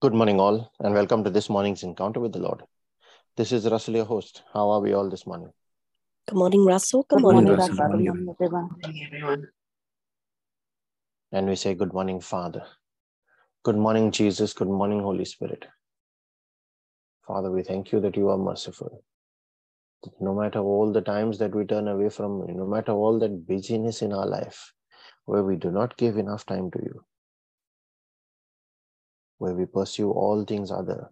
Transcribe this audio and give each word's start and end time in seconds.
Good 0.00 0.14
morning, 0.14 0.38
all, 0.38 0.70
and 0.78 0.94
welcome 0.94 1.24
to 1.24 1.30
this 1.30 1.50
morning's 1.50 1.82
encounter 1.82 2.20
with 2.20 2.32
the 2.32 2.38
Lord. 2.38 2.62
This 3.36 3.50
is 3.50 3.68
Russell, 3.68 3.96
your 3.96 4.04
host. 4.04 4.44
How 4.54 4.70
are 4.70 4.78
we 4.78 4.92
all 4.92 5.10
this 5.10 5.26
morning? 5.26 5.50
Good 6.28 6.36
morning, 6.36 6.64
Russell. 6.64 7.04
Good, 7.08 7.16
Good 7.16 7.22
morning, 7.22 7.46
morning, 7.46 7.58
Russell. 7.58 7.76
Russell. 7.78 7.98
Good 7.98 8.38
Good 8.38 8.52
morning, 8.52 9.08
everyone. 9.10 9.10
everyone. 9.10 9.48
And 11.32 11.48
we 11.48 11.56
say, 11.56 11.74
Good 11.74 11.92
morning, 11.92 12.20
Father. 12.20 12.62
Good 13.64 13.76
morning, 13.76 14.12
Jesus. 14.12 14.52
Good 14.52 14.68
morning, 14.68 15.00
Holy 15.00 15.24
Spirit. 15.24 15.66
Father, 17.26 17.50
we 17.50 17.64
thank 17.64 17.90
you 17.90 17.98
that 17.98 18.16
you 18.16 18.28
are 18.28 18.38
merciful. 18.38 19.02
No 20.20 20.32
matter 20.32 20.60
all 20.60 20.92
the 20.92 21.00
times 21.00 21.38
that 21.38 21.56
we 21.56 21.64
turn 21.64 21.88
away 21.88 22.10
from 22.10 22.44
you, 22.46 22.54
no 22.54 22.68
matter 22.68 22.92
all 22.92 23.18
that 23.18 23.48
busyness 23.48 24.02
in 24.02 24.12
our 24.12 24.26
life, 24.26 24.72
where 25.24 25.42
we 25.42 25.56
do 25.56 25.72
not 25.72 25.96
give 25.96 26.18
enough 26.18 26.46
time 26.46 26.70
to 26.70 26.78
you, 26.84 27.04
where 29.38 29.54
we 29.54 29.66
pursue 29.66 30.10
all 30.10 30.44
things 30.44 30.70
other 30.70 31.10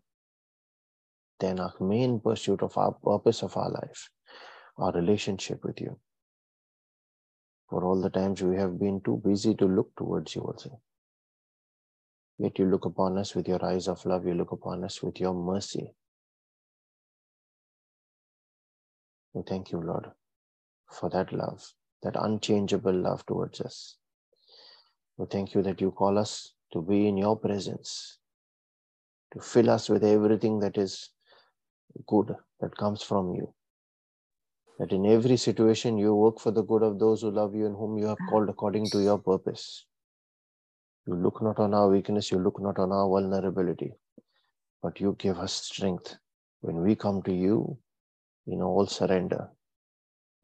than 1.41 1.61
our 1.61 1.75
main 1.81 2.21
pursuit 2.21 2.63
of 2.63 2.77
our 2.77 2.93
purpose 2.93 3.43
of 3.43 3.57
our 3.57 3.71
life, 3.71 4.11
our 4.79 4.93
relationship 4.93 5.65
with 5.65 5.81
you. 5.81 5.99
For 7.69 7.85
all 7.85 8.01
the 8.01 8.11
times 8.11 8.43
we 8.43 8.57
have 8.57 8.79
been 8.79 9.01
too 9.01 9.21
busy 9.25 9.55
to 9.55 9.67
look 9.67 9.91
towards 9.97 10.35
you 10.35 10.43
also. 10.43 10.81
Yet 12.39 12.59
you 12.59 12.67
look 12.67 12.85
upon 12.85 13.19
us 13.19 13.35
with 13.35 13.49
your 13.49 13.65
eyes 13.65 13.89
of 13.89 14.05
love, 14.05 14.27
you 14.27 14.35
look 14.35 14.53
upon 14.53 14.85
us 14.85 15.03
with 15.03 15.21
your 15.21 15.35
mercy. 15.35 15.95
We 19.33 19.43
thank 19.43 19.73
you, 19.73 19.81
Lord, 19.81 20.07
for 20.91 21.11
that 21.11 21.33
love, 21.33 21.65
that 22.03 22.17
unchangeable 22.19 22.95
love 22.95 23.25
towards 23.27 23.61
us. 23.61 23.97
We 25.17 25.27
thank 25.27 25.55
you 25.55 25.63
that 25.63 25.81
you 25.81 25.91
call 25.91 26.19
us 26.19 26.53
to 26.77 26.83
be 26.83 27.09
in 27.09 27.17
your 27.17 27.37
presence, 27.37 28.19
to 29.33 29.41
fill 29.41 29.71
us 29.71 29.89
with 29.89 30.05
everything 30.05 30.59
that 30.61 30.77
is 30.77 31.09
good 32.07 32.35
that 32.61 32.77
comes 32.77 33.03
from 33.03 33.35
you. 33.35 33.53
That 34.79 34.93
in 34.93 35.07
every 35.07 35.39
situation 35.39 35.97
you 35.97 36.15
work 36.15 36.39
for 36.39 36.51
the 36.51 36.63
good 36.63 36.83
of 36.83 36.99
those 36.99 37.23
who 37.23 37.31
love 37.31 37.55
you 37.55 37.65
and 37.65 37.75
whom 37.75 37.97
you 37.97 38.07
have 38.09 38.19
ah. 38.21 38.27
called 38.29 38.51
according 38.51 38.91
to 38.91 39.03
your 39.03 39.19
purpose. 39.19 39.87
You 41.07 41.15
look 41.15 41.41
not 41.41 41.59
on 41.59 41.73
our 41.73 41.89
weakness, 41.89 42.31
you 42.31 42.39
look 42.39 42.61
not 42.61 42.79
on 42.79 42.93
our 42.93 43.09
vulnerability, 43.09 43.93
but 44.83 45.01
you 45.01 45.17
give 45.19 45.39
us 45.39 45.55
strength 45.55 46.17
when 46.61 46.83
we 46.83 46.95
come 46.95 47.23
to 47.23 47.33
you 47.33 47.79
in 48.47 48.61
all 48.61 48.87
surrender. 48.87 49.49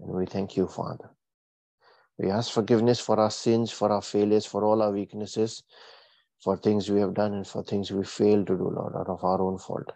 And 0.01 0.13
we 0.13 0.25
thank 0.25 0.57
you, 0.57 0.67
Father. 0.67 1.11
We 2.19 2.31
ask 2.31 2.53
forgiveness 2.53 3.01
for 3.01 3.21
our 3.21 3.31
sins, 3.31 3.71
for 3.71 3.93
our 3.93 4.03
failures, 4.03 4.47
for 4.47 4.65
all 4.65 4.81
our 4.81 4.93
weaknesses, 4.93 5.63
for 6.43 6.57
things 6.57 6.91
we 6.91 7.01
have 7.01 7.15
done 7.15 7.35
and 7.35 7.47
for 7.47 7.63
things 7.63 7.93
we 7.93 8.05
failed 8.05 8.49
to 8.49 8.57
do, 8.57 8.69
Lord, 8.69 8.95
out 8.97 9.09
of 9.09 9.23
our 9.23 9.41
own 9.41 9.59
fault. 9.59 9.93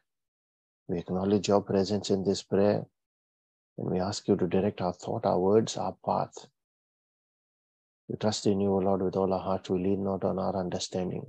We 0.89 0.99
acknowledge 0.99 1.49
your 1.49 1.61
presence 1.61 2.11
in 2.11 2.23
this 2.23 2.43
prayer 2.43 2.87
and 3.79 3.91
we 3.91 3.99
ask 3.99 4.29
you 4.29 4.37
to 4.37 4.47
direct 4.47 4.81
our 4.81 4.93
thought, 4.93 5.27
our 5.27 5.39
words, 5.39 5.77
our 5.77 5.97
path. 6.05 6.47
We 8.09 8.17
trust 8.17 8.47
in 8.47 8.61
you, 8.61 8.73
O 8.73 8.79
Lord, 8.79 9.03
with 9.03 9.17
all 9.17 9.33
our 9.33 9.41
heart. 9.41 9.69
We 9.69 9.81
lean 9.81 10.05
not 10.05 10.23
on 10.23 10.39
our 10.39 10.57
understanding. 10.57 11.27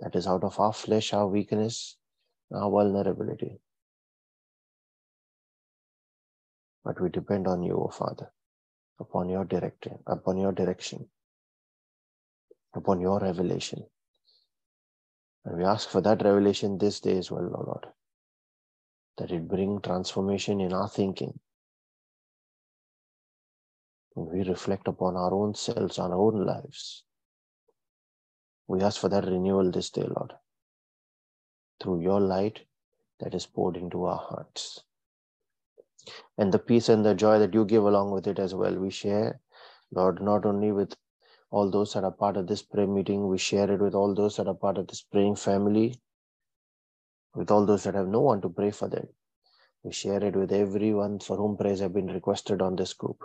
That 0.00 0.16
is 0.16 0.26
out 0.26 0.42
of 0.42 0.58
our 0.58 0.72
flesh, 0.72 1.12
our 1.12 1.28
weakness, 1.28 1.96
our 2.52 2.68
vulnerability. 2.68 3.60
But 6.84 7.00
we 7.00 7.10
depend 7.10 7.46
on 7.46 7.62
you, 7.62 7.74
O 7.74 7.88
Father, 7.88 8.32
upon 8.98 9.28
your 9.28 9.44
direction, 9.44 10.00
upon 10.08 10.38
your 10.38 10.50
direction, 10.50 11.08
upon 12.74 13.00
your 13.00 13.20
revelation. 13.20 13.84
And 15.44 15.58
we 15.58 15.64
ask 15.64 15.88
for 15.88 16.00
that 16.00 16.22
revelation 16.22 16.78
this 16.78 17.00
day 17.00 17.18
as 17.18 17.30
well, 17.30 17.50
O 17.54 17.64
Lord, 17.66 17.86
that 19.18 19.30
it 19.30 19.48
bring 19.48 19.80
transformation 19.80 20.60
in 20.60 20.72
our 20.72 20.88
thinking. 20.88 21.38
And 24.14 24.26
we 24.26 24.42
reflect 24.48 24.88
upon 24.88 25.16
our 25.16 25.32
own 25.32 25.54
selves, 25.54 25.98
our 25.98 26.14
own 26.14 26.46
lives. 26.46 27.04
We 28.68 28.82
ask 28.82 29.00
for 29.00 29.08
that 29.08 29.24
renewal 29.24 29.70
this 29.70 29.90
day, 29.90 30.02
Lord, 30.02 30.32
through 31.82 32.02
your 32.02 32.20
light 32.20 32.60
that 33.20 33.34
is 33.34 33.46
poured 33.46 33.76
into 33.76 34.04
our 34.04 34.18
hearts. 34.18 34.84
And 36.38 36.52
the 36.52 36.58
peace 36.58 36.88
and 36.88 37.04
the 37.04 37.14
joy 37.14 37.38
that 37.38 37.54
you 37.54 37.64
give 37.64 37.84
along 37.84 38.10
with 38.12 38.26
it 38.26 38.38
as 38.38 38.54
well, 38.54 38.74
we 38.76 38.90
share, 38.90 39.40
Lord, 39.90 40.22
not 40.22 40.46
only 40.46 40.72
with 40.72 40.94
all 41.52 41.70
those 41.70 41.92
that 41.92 42.02
are 42.02 42.10
part 42.10 42.38
of 42.38 42.46
this 42.46 42.62
prayer 42.62 42.86
meeting, 42.86 43.28
we 43.28 43.36
share 43.36 43.70
it 43.70 43.80
with 43.80 43.94
all 43.94 44.14
those 44.14 44.36
that 44.36 44.48
are 44.48 44.54
part 44.54 44.78
of 44.78 44.86
this 44.86 45.02
praying 45.02 45.36
family, 45.36 46.00
with 47.34 47.50
all 47.50 47.66
those 47.66 47.84
that 47.84 47.94
have 47.94 48.08
no 48.08 48.20
one 48.20 48.40
to 48.40 48.48
pray 48.48 48.70
for 48.70 48.88
them. 48.88 49.06
We 49.82 49.92
share 49.92 50.24
it 50.24 50.34
with 50.34 50.50
everyone 50.50 51.18
for 51.18 51.36
whom 51.36 51.58
prayers 51.58 51.80
have 51.80 51.92
been 51.92 52.06
requested 52.06 52.62
on 52.62 52.76
this 52.76 52.94
group. 52.94 53.22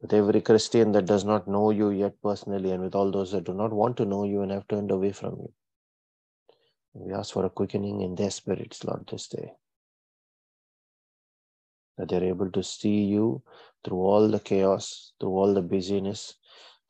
With 0.00 0.14
every 0.14 0.40
Christian 0.40 0.92
that 0.92 1.04
does 1.04 1.26
not 1.26 1.46
know 1.46 1.70
you 1.70 1.90
yet 1.90 2.14
personally, 2.22 2.70
and 2.70 2.82
with 2.82 2.94
all 2.94 3.10
those 3.10 3.32
that 3.32 3.44
do 3.44 3.52
not 3.52 3.72
want 3.72 3.98
to 3.98 4.06
know 4.06 4.24
you 4.24 4.40
and 4.40 4.50
have 4.50 4.66
turned 4.66 4.90
away 4.90 5.12
from 5.12 5.34
you. 5.40 5.52
We 6.94 7.12
ask 7.12 7.34
for 7.34 7.44
a 7.44 7.50
quickening 7.50 8.00
in 8.00 8.14
their 8.14 8.30
spirits, 8.30 8.82
Lord, 8.82 9.06
this 9.10 9.28
day. 9.28 9.52
That 11.98 12.08
they're 12.08 12.24
able 12.24 12.50
to 12.52 12.62
see 12.62 13.04
you 13.04 13.42
through 13.84 13.98
all 13.98 14.28
the 14.28 14.40
chaos, 14.40 15.12
through 15.20 15.36
all 15.36 15.52
the 15.52 15.62
busyness, 15.62 16.34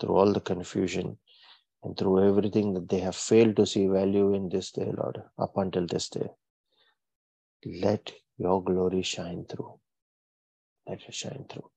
through 0.00 0.16
all 0.16 0.32
the 0.32 0.40
confusion, 0.40 1.18
and 1.84 1.96
through 1.98 2.28
everything 2.28 2.74
that 2.74 2.88
they 2.88 3.00
have 3.00 3.16
failed 3.16 3.56
to 3.56 3.66
see 3.66 3.86
value 3.88 4.34
in 4.34 4.48
this 4.50 4.72
day, 4.72 4.90
Lord, 4.96 5.22
up 5.38 5.56
until 5.56 5.86
this 5.86 6.08
day. 6.10 6.28
Let 7.66 8.12
your 8.38 8.62
glory 8.64 9.02
shine 9.02 9.46
through. 9.50 9.78
Let 10.88 11.00
it 11.08 11.14
shine 11.14 11.46
through. 11.50 11.70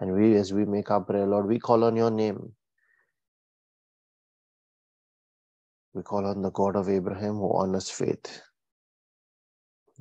And 0.00 0.14
we, 0.14 0.36
as 0.36 0.52
we 0.52 0.66
make 0.66 0.90
our 0.90 1.02
prayer, 1.02 1.26
Lord, 1.26 1.46
we 1.48 1.58
call 1.58 1.84
on 1.84 1.96
your 1.96 2.10
name. 2.10 2.52
We 5.94 6.02
call 6.02 6.26
on 6.26 6.42
the 6.42 6.50
God 6.52 6.76
of 6.76 6.88
Abraham 6.88 7.34
who 7.36 7.52
honors 7.56 7.90
faith, 7.90 8.42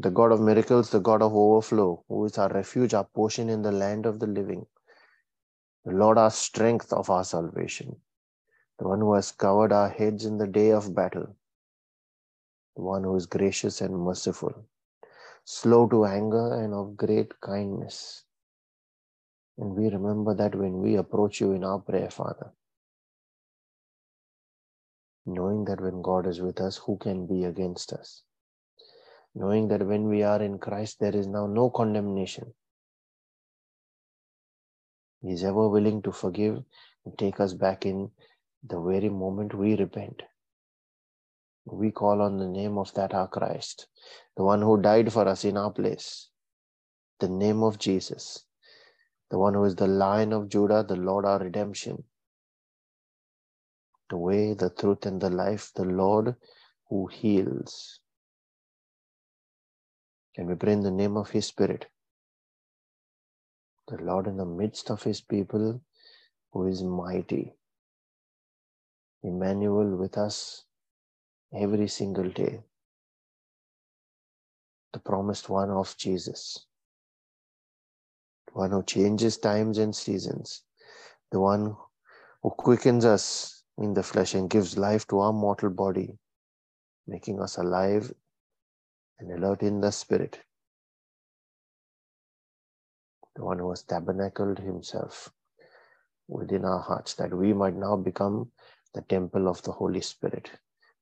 the 0.01 0.09
God 0.09 0.31
of 0.31 0.41
miracles, 0.41 0.89
the 0.89 0.99
God 0.99 1.21
of 1.21 1.35
overflow, 1.35 2.03
who 2.07 2.25
is 2.25 2.37
our 2.39 2.49
refuge, 2.49 2.95
our 2.95 3.03
portion 3.03 3.49
in 3.49 3.61
the 3.61 3.71
land 3.71 4.07
of 4.07 4.19
the 4.19 4.25
living, 4.25 4.65
the 5.85 5.91
Lord, 5.91 6.17
our 6.17 6.31
strength 6.31 6.91
of 6.91 7.11
our 7.11 7.23
salvation, 7.23 7.95
the 8.79 8.87
one 8.87 8.99
who 8.99 9.13
has 9.13 9.31
covered 9.31 9.71
our 9.71 9.89
heads 9.89 10.25
in 10.25 10.39
the 10.39 10.47
day 10.47 10.71
of 10.71 10.95
battle, 10.95 11.35
the 12.75 12.81
one 12.81 13.03
who 13.03 13.15
is 13.15 13.27
gracious 13.27 13.79
and 13.81 13.95
merciful, 13.95 14.65
slow 15.45 15.87
to 15.87 16.05
anger 16.05 16.55
and 16.63 16.73
of 16.73 16.97
great 16.97 17.39
kindness. 17.39 18.23
And 19.59 19.75
we 19.75 19.87
remember 19.87 20.33
that 20.33 20.55
when 20.55 20.81
we 20.81 20.95
approach 20.95 21.39
you 21.41 21.51
in 21.51 21.63
our 21.63 21.77
prayer, 21.79 22.09
Father, 22.09 22.51
knowing 25.27 25.65
that 25.65 25.79
when 25.79 26.01
God 26.01 26.25
is 26.25 26.41
with 26.41 26.59
us, 26.59 26.77
who 26.77 26.97
can 26.97 27.27
be 27.27 27.43
against 27.43 27.93
us? 27.93 28.23
Knowing 29.33 29.67
that 29.69 29.85
when 29.85 30.09
we 30.09 30.23
are 30.23 30.41
in 30.41 30.59
Christ, 30.59 30.99
there 30.99 31.15
is 31.15 31.27
now 31.27 31.47
no 31.47 31.69
condemnation. 31.69 32.53
He 35.21 35.31
is 35.31 35.43
ever 35.43 35.69
willing 35.69 36.01
to 36.01 36.11
forgive 36.11 36.63
and 37.05 37.17
take 37.17 37.39
us 37.39 37.53
back 37.53 37.85
in 37.85 38.11
the 38.63 38.79
very 38.79 39.09
moment 39.09 39.53
we 39.53 39.75
repent. 39.75 40.21
We 41.65 41.91
call 41.91 42.21
on 42.21 42.37
the 42.37 42.47
name 42.47 42.77
of 42.77 42.93
that 42.95 43.13
our 43.13 43.27
Christ, 43.27 43.87
the 44.35 44.43
one 44.43 44.61
who 44.61 44.81
died 44.81 45.13
for 45.13 45.27
us 45.27 45.45
in 45.45 45.57
our 45.57 45.71
place, 45.71 46.29
the 47.19 47.29
name 47.29 47.63
of 47.63 47.79
Jesus, 47.79 48.45
the 49.29 49.37
one 49.37 49.53
who 49.53 49.63
is 49.63 49.75
the 49.75 49.87
Lion 49.87 50.33
of 50.33 50.49
Judah, 50.49 50.83
the 50.85 50.97
Lord 50.97 51.23
our 51.23 51.39
redemption, 51.39 52.03
the 54.09 54.17
way, 54.17 54.53
the 54.53 54.71
truth, 54.71 55.05
and 55.05 55.21
the 55.21 55.29
life, 55.29 55.71
the 55.75 55.85
Lord 55.85 56.35
who 56.89 57.07
heals. 57.07 58.00
Can 60.35 60.47
we 60.47 60.55
pray 60.55 60.73
in 60.73 60.81
the 60.81 60.91
name 60.91 61.17
of 61.17 61.29
His 61.29 61.47
Spirit? 61.47 61.87
The 63.87 63.97
Lord 63.97 64.27
in 64.27 64.37
the 64.37 64.45
midst 64.45 64.89
of 64.89 65.03
His 65.03 65.19
people 65.19 65.81
who 66.53 66.67
is 66.67 66.83
mighty. 66.83 67.53
Emmanuel 69.23 69.97
with 69.97 70.17
us 70.17 70.63
every 71.53 71.87
single 71.87 72.29
day. 72.29 72.59
The 74.93 74.99
promised 74.99 75.49
one 75.49 75.69
of 75.69 75.95
Jesus. 75.97 76.65
One 78.53 78.71
who 78.71 78.83
changes 78.83 79.37
times 79.37 79.77
and 79.77 79.95
seasons. 79.95 80.63
The 81.31 81.39
one 81.39 81.75
who 82.41 82.49
quickens 82.51 83.05
us 83.05 83.63
in 83.77 83.93
the 83.93 84.03
flesh 84.03 84.33
and 84.33 84.49
gives 84.49 84.77
life 84.77 85.07
to 85.07 85.19
our 85.19 85.33
mortal 85.33 85.69
body, 85.69 86.17
making 87.07 87.41
us 87.41 87.57
alive 87.57 88.11
and 89.21 89.31
alert 89.31 89.61
in 89.61 89.79
the 89.79 89.91
spirit. 89.91 90.39
The 93.35 93.45
one 93.45 93.59
who 93.59 93.69
has 93.69 93.83
tabernacled 93.83 94.59
himself 94.59 95.31
within 96.27 96.65
our 96.65 96.79
hearts 96.79 97.13
that 97.15 97.33
we 97.33 97.53
might 97.53 97.75
now 97.75 97.95
become 97.95 98.51
the 98.93 99.01
temple 99.03 99.47
of 99.47 99.61
the 99.63 99.71
Holy 99.71 100.01
Spirit. 100.01 100.51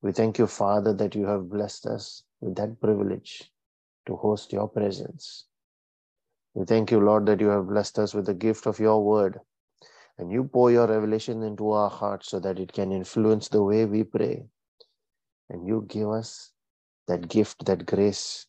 We 0.01 0.11
thank 0.11 0.37
you, 0.37 0.47
Father, 0.47 0.93
that 0.93 1.15
you 1.15 1.25
have 1.25 1.49
blessed 1.49 1.87
us 1.87 2.23
with 2.41 2.55
that 2.55 2.79
privilege 2.79 3.51
to 4.05 4.15
host 4.15 4.53
your 4.53 4.67
presence. 4.67 5.45
We 6.53 6.65
thank 6.65 6.91
you, 6.91 6.99
Lord, 6.99 7.25
that 7.27 7.41
you 7.41 7.47
have 7.47 7.67
blessed 7.67 7.99
us 7.99 8.13
with 8.13 8.25
the 8.25 8.33
gift 8.33 8.65
of 8.65 8.79
your 8.79 9.03
word. 9.03 9.39
And 10.17 10.31
you 10.31 10.43
pour 10.43 10.71
your 10.71 10.87
revelation 10.87 11.43
into 11.43 11.71
our 11.71 11.89
hearts 11.89 12.29
so 12.29 12.39
that 12.41 12.59
it 12.59 12.73
can 12.73 12.91
influence 12.91 13.47
the 13.47 13.63
way 13.63 13.85
we 13.85 14.03
pray. 14.03 14.45
And 15.49 15.65
you 15.65 15.85
give 15.87 16.09
us 16.09 16.51
that 17.09 17.27
gift, 17.27 17.65
that 17.65 17.85
grace, 17.85 18.45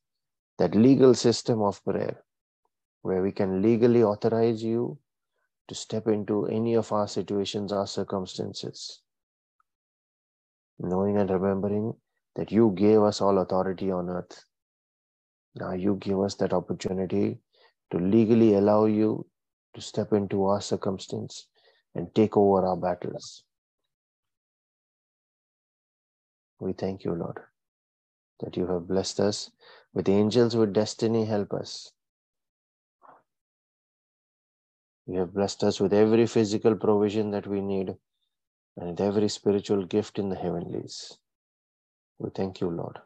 that 0.59 0.75
legal 0.75 1.15
system 1.15 1.63
of 1.63 1.83
prayer, 1.85 2.23
where 3.03 3.23
we 3.23 3.33
can 3.33 3.63
legally 3.63 4.05
authorize 4.05 4.63
you 4.63 4.99
to 5.69 5.75
step 5.75 6.07
into 6.07 6.47
any 6.47 6.75
of 6.75 6.93
our 6.93 7.09
situations, 7.09 7.73
our 7.73 7.87
circumstances, 7.87 9.01
knowing 10.79 11.17
and 11.17 11.31
remembering 11.31 11.95
that 12.37 12.53
you 12.53 12.73
gave 12.77 13.01
us 13.01 13.21
all 13.21 13.39
authority 13.39 13.91
on 13.91 14.11
earth. 14.11 14.45
Now 15.57 15.73
you 15.73 15.97
give 15.97 16.21
us 16.21 16.35
that 16.37 16.53
opportunity 16.53 17.39
to 17.93 17.99
legally 17.99 18.55
allow 18.55 18.85
you 18.85 19.27
to 19.75 19.81
step 19.81 20.13
into 20.13 20.45
our 20.45 20.61
circumstance 20.61 21.49
and 21.95 22.15
take 22.15 22.37
over 22.37 22.67
our 22.67 22.77
battles. 22.77 23.45
We 26.61 26.73
thank 26.75 27.05
you, 27.05 27.15
Lord, 27.15 27.39
that 28.41 28.57
you 28.57 28.67
have 28.67 28.89
blessed 28.89 29.21
us 29.21 29.51
with 29.95 30.09
angels 30.09 30.57
with 30.57 30.73
destiny. 30.73 31.25
Help 31.27 31.53
us. 31.53 31.93
You 35.07 35.21
have 35.21 35.35
blessed 35.35 35.65
us 35.65 35.81
with 35.81 35.93
every 35.93 36.27
physical 36.27 36.77
provision 36.77 37.31
that 37.33 37.47
we 37.47 37.61
need 37.61 37.97
and 38.77 38.91
with 38.91 39.01
every 39.01 39.29
spiritual 39.29 39.85
gift 39.85 40.19
in 40.19 40.29
the 40.29 40.37
heavenlies. 40.37 41.19
We 42.19 42.31
thank 42.31 42.61
you, 42.61 42.71
Lord. 42.71 42.99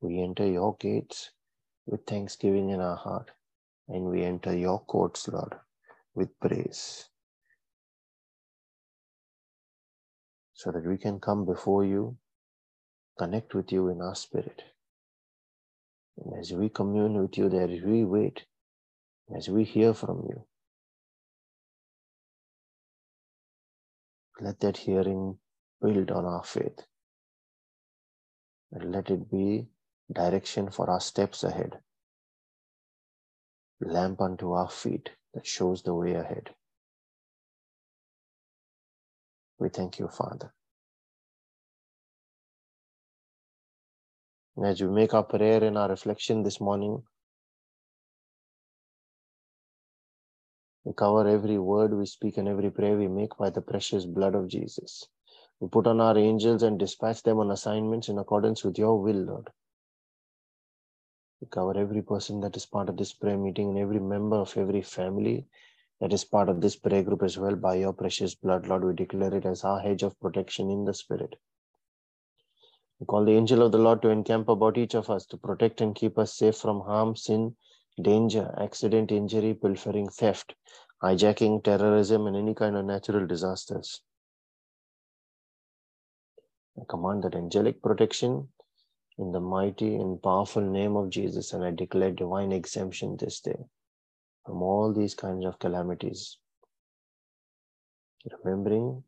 We 0.00 0.20
enter 0.22 0.46
your 0.46 0.76
gates 0.78 1.30
with 1.86 2.06
thanksgiving 2.06 2.70
in 2.70 2.80
our 2.80 2.96
heart, 2.96 3.30
and 3.88 4.04
we 4.06 4.24
enter 4.24 4.56
your 4.56 4.80
courts, 4.80 5.28
Lord, 5.28 5.54
with 6.14 6.38
praise. 6.40 7.08
So 10.54 10.70
that 10.70 10.86
we 10.86 10.96
can 10.96 11.18
come 11.20 11.44
before 11.44 11.84
you, 11.84 12.16
connect 13.18 13.54
with 13.54 13.72
you 13.72 13.88
in 13.88 14.00
our 14.00 14.14
spirit. 14.14 14.62
And 16.16 16.40
as 16.40 16.52
we 16.52 16.68
commune 16.68 17.20
with 17.20 17.36
you 17.36 17.48
there, 17.48 17.66
we 17.66 18.04
wait, 18.04 18.44
as 19.36 19.48
we 19.48 19.64
hear 19.64 19.92
from 19.94 20.24
you, 20.28 20.44
let 24.40 24.60
that 24.60 24.76
hearing 24.76 25.38
build 25.80 26.10
on 26.10 26.24
our 26.24 26.44
faith. 26.44 26.80
And 28.72 28.92
let 28.92 29.10
it 29.10 29.30
be 29.30 29.66
direction 30.12 30.70
for 30.70 30.88
our 30.88 31.00
steps 31.00 31.42
ahead, 31.44 31.78
lamp 33.80 34.20
unto 34.20 34.52
our 34.52 34.70
feet 34.70 35.10
that 35.34 35.46
shows 35.46 35.82
the 35.82 35.94
way 35.94 36.14
ahead. 36.14 36.50
We 39.58 39.70
thank 39.70 39.98
you, 39.98 40.08
Father. 40.08 40.52
And 44.56 44.66
as 44.66 44.80
we 44.82 44.88
make 44.88 45.14
our 45.14 45.24
prayer 45.24 45.64
and 45.64 45.78
our 45.78 45.88
reflection 45.88 46.42
this 46.42 46.60
morning, 46.60 47.02
we 50.84 50.92
cover 50.94 51.28
every 51.28 51.58
word 51.58 51.94
we 51.94 52.06
speak 52.06 52.38
and 52.38 52.48
every 52.48 52.70
prayer 52.70 52.96
we 52.96 53.08
make 53.08 53.36
by 53.38 53.50
the 53.50 53.62
precious 53.62 54.06
blood 54.06 54.34
of 54.34 54.48
Jesus. 54.48 55.06
We 55.60 55.68
put 55.68 55.86
on 55.86 56.00
our 56.00 56.18
angels 56.18 56.62
and 56.62 56.78
dispatch 56.78 57.22
them 57.22 57.38
on 57.38 57.50
assignments 57.50 58.08
in 58.08 58.18
accordance 58.18 58.64
with 58.64 58.78
your 58.78 59.00
will, 59.00 59.16
Lord. 59.16 59.50
We 61.40 61.48
cover 61.48 61.78
every 61.78 62.02
person 62.02 62.40
that 62.40 62.56
is 62.56 62.66
part 62.66 62.88
of 62.88 62.96
this 62.96 63.12
prayer 63.14 63.38
meeting 63.38 63.70
and 63.70 63.78
every 63.78 64.00
member 64.00 64.36
of 64.36 64.56
every 64.56 64.82
family 64.82 65.46
that 66.00 66.12
is 66.12 66.24
part 66.24 66.48
of 66.48 66.60
this 66.60 66.76
prayer 66.76 67.02
group 67.02 67.22
as 67.22 67.38
well 67.38 67.54
by 67.54 67.76
your 67.76 67.92
precious 67.92 68.34
blood, 68.34 68.66
Lord. 68.66 68.84
We 68.84 68.94
declare 68.94 69.34
it 69.34 69.46
as 69.46 69.64
our 69.64 69.80
hedge 69.80 70.02
of 70.02 70.18
protection 70.20 70.70
in 70.70 70.84
the 70.84 70.94
Spirit. 70.94 71.36
We 72.98 73.06
call 73.06 73.24
the 73.24 73.32
angel 73.32 73.62
of 73.62 73.72
the 73.72 73.78
Lord 73.78 74.02
to 74.02 74.08
encamp 74.08 74.48
about 74.48 74.76
each 74.76 74.94
of 74.94 75.10
us 75.10 75.26
to 75.26 75.36
protect 75.36 75.80
and 75.80 75.94
keep 75.94 76.18
us 76.18 76.34
safe 76.34 76.56
from 76.56 76.80
harm, 76.80 77.16
sin, 77.16 77.56
danger, 78.00 78.54
accident, 78.58 79.12
injury, 79.12 79.54
pilfering, 79.54 80.08
theft, 80.08 80.54
hijacking, 81.02 81.62
terrorism, 81.62 82.26
and 82.26 82.36
any 82.36 82.54
kind 82.54 82.76
of 82.76 82.84
natural 82.84 83.26
disasters. 83.26 84.00
I 86.78 86.82
command 86.88 87.22
that 87.22 87.34
angelic 87.34 87.82
protection 87.82 88.48
in 89.18 89.30
the 89.30 89.40
mighty 89.40 89.94
and 89.94 90.20
powerful 90.20 90.62
name 90.62 90.96
of 90.96 91.10
Jesus, 91.10 91.52
and 91.52 91.64
I 91.64 91.70
declare 91.70 92.10
divine 92.10 92.50
exemption 92.50 93.16
this 93.16 93.40
day 93.40 93.64
from 94.44 94.62
all 94.62 94.92
these 94.92 95.14
kinds 95.14 95.44
of 95.44 95.58
calamities. 95.58 96.38
Remembering 98.42 99.02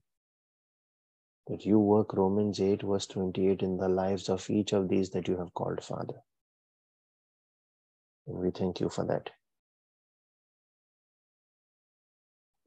that 1.47 1.65
you 1.65 1.79
work 1.79 2.12
Romans 2.12 2.61
8, 2.61 2.83
verse 2.83 3.06
28 3.06 3.62
in 3.62 3.77
the 3.77 3.88
lives 3.88 4.29
of 4.29 4.49
each 4.50 4.73
of 4.73 4.88
these 4.88 5.11
that 5.11 5.29
you 5.29 5.37
have 5.38 5.55
called 5.55 5.83
Father. 5.83 6.21
And 8.27 8.38
we 8.38 8.50
thank 8.50 8.81
you 8.81 8.88
for 8.88 9.05
that. 9.06 9.31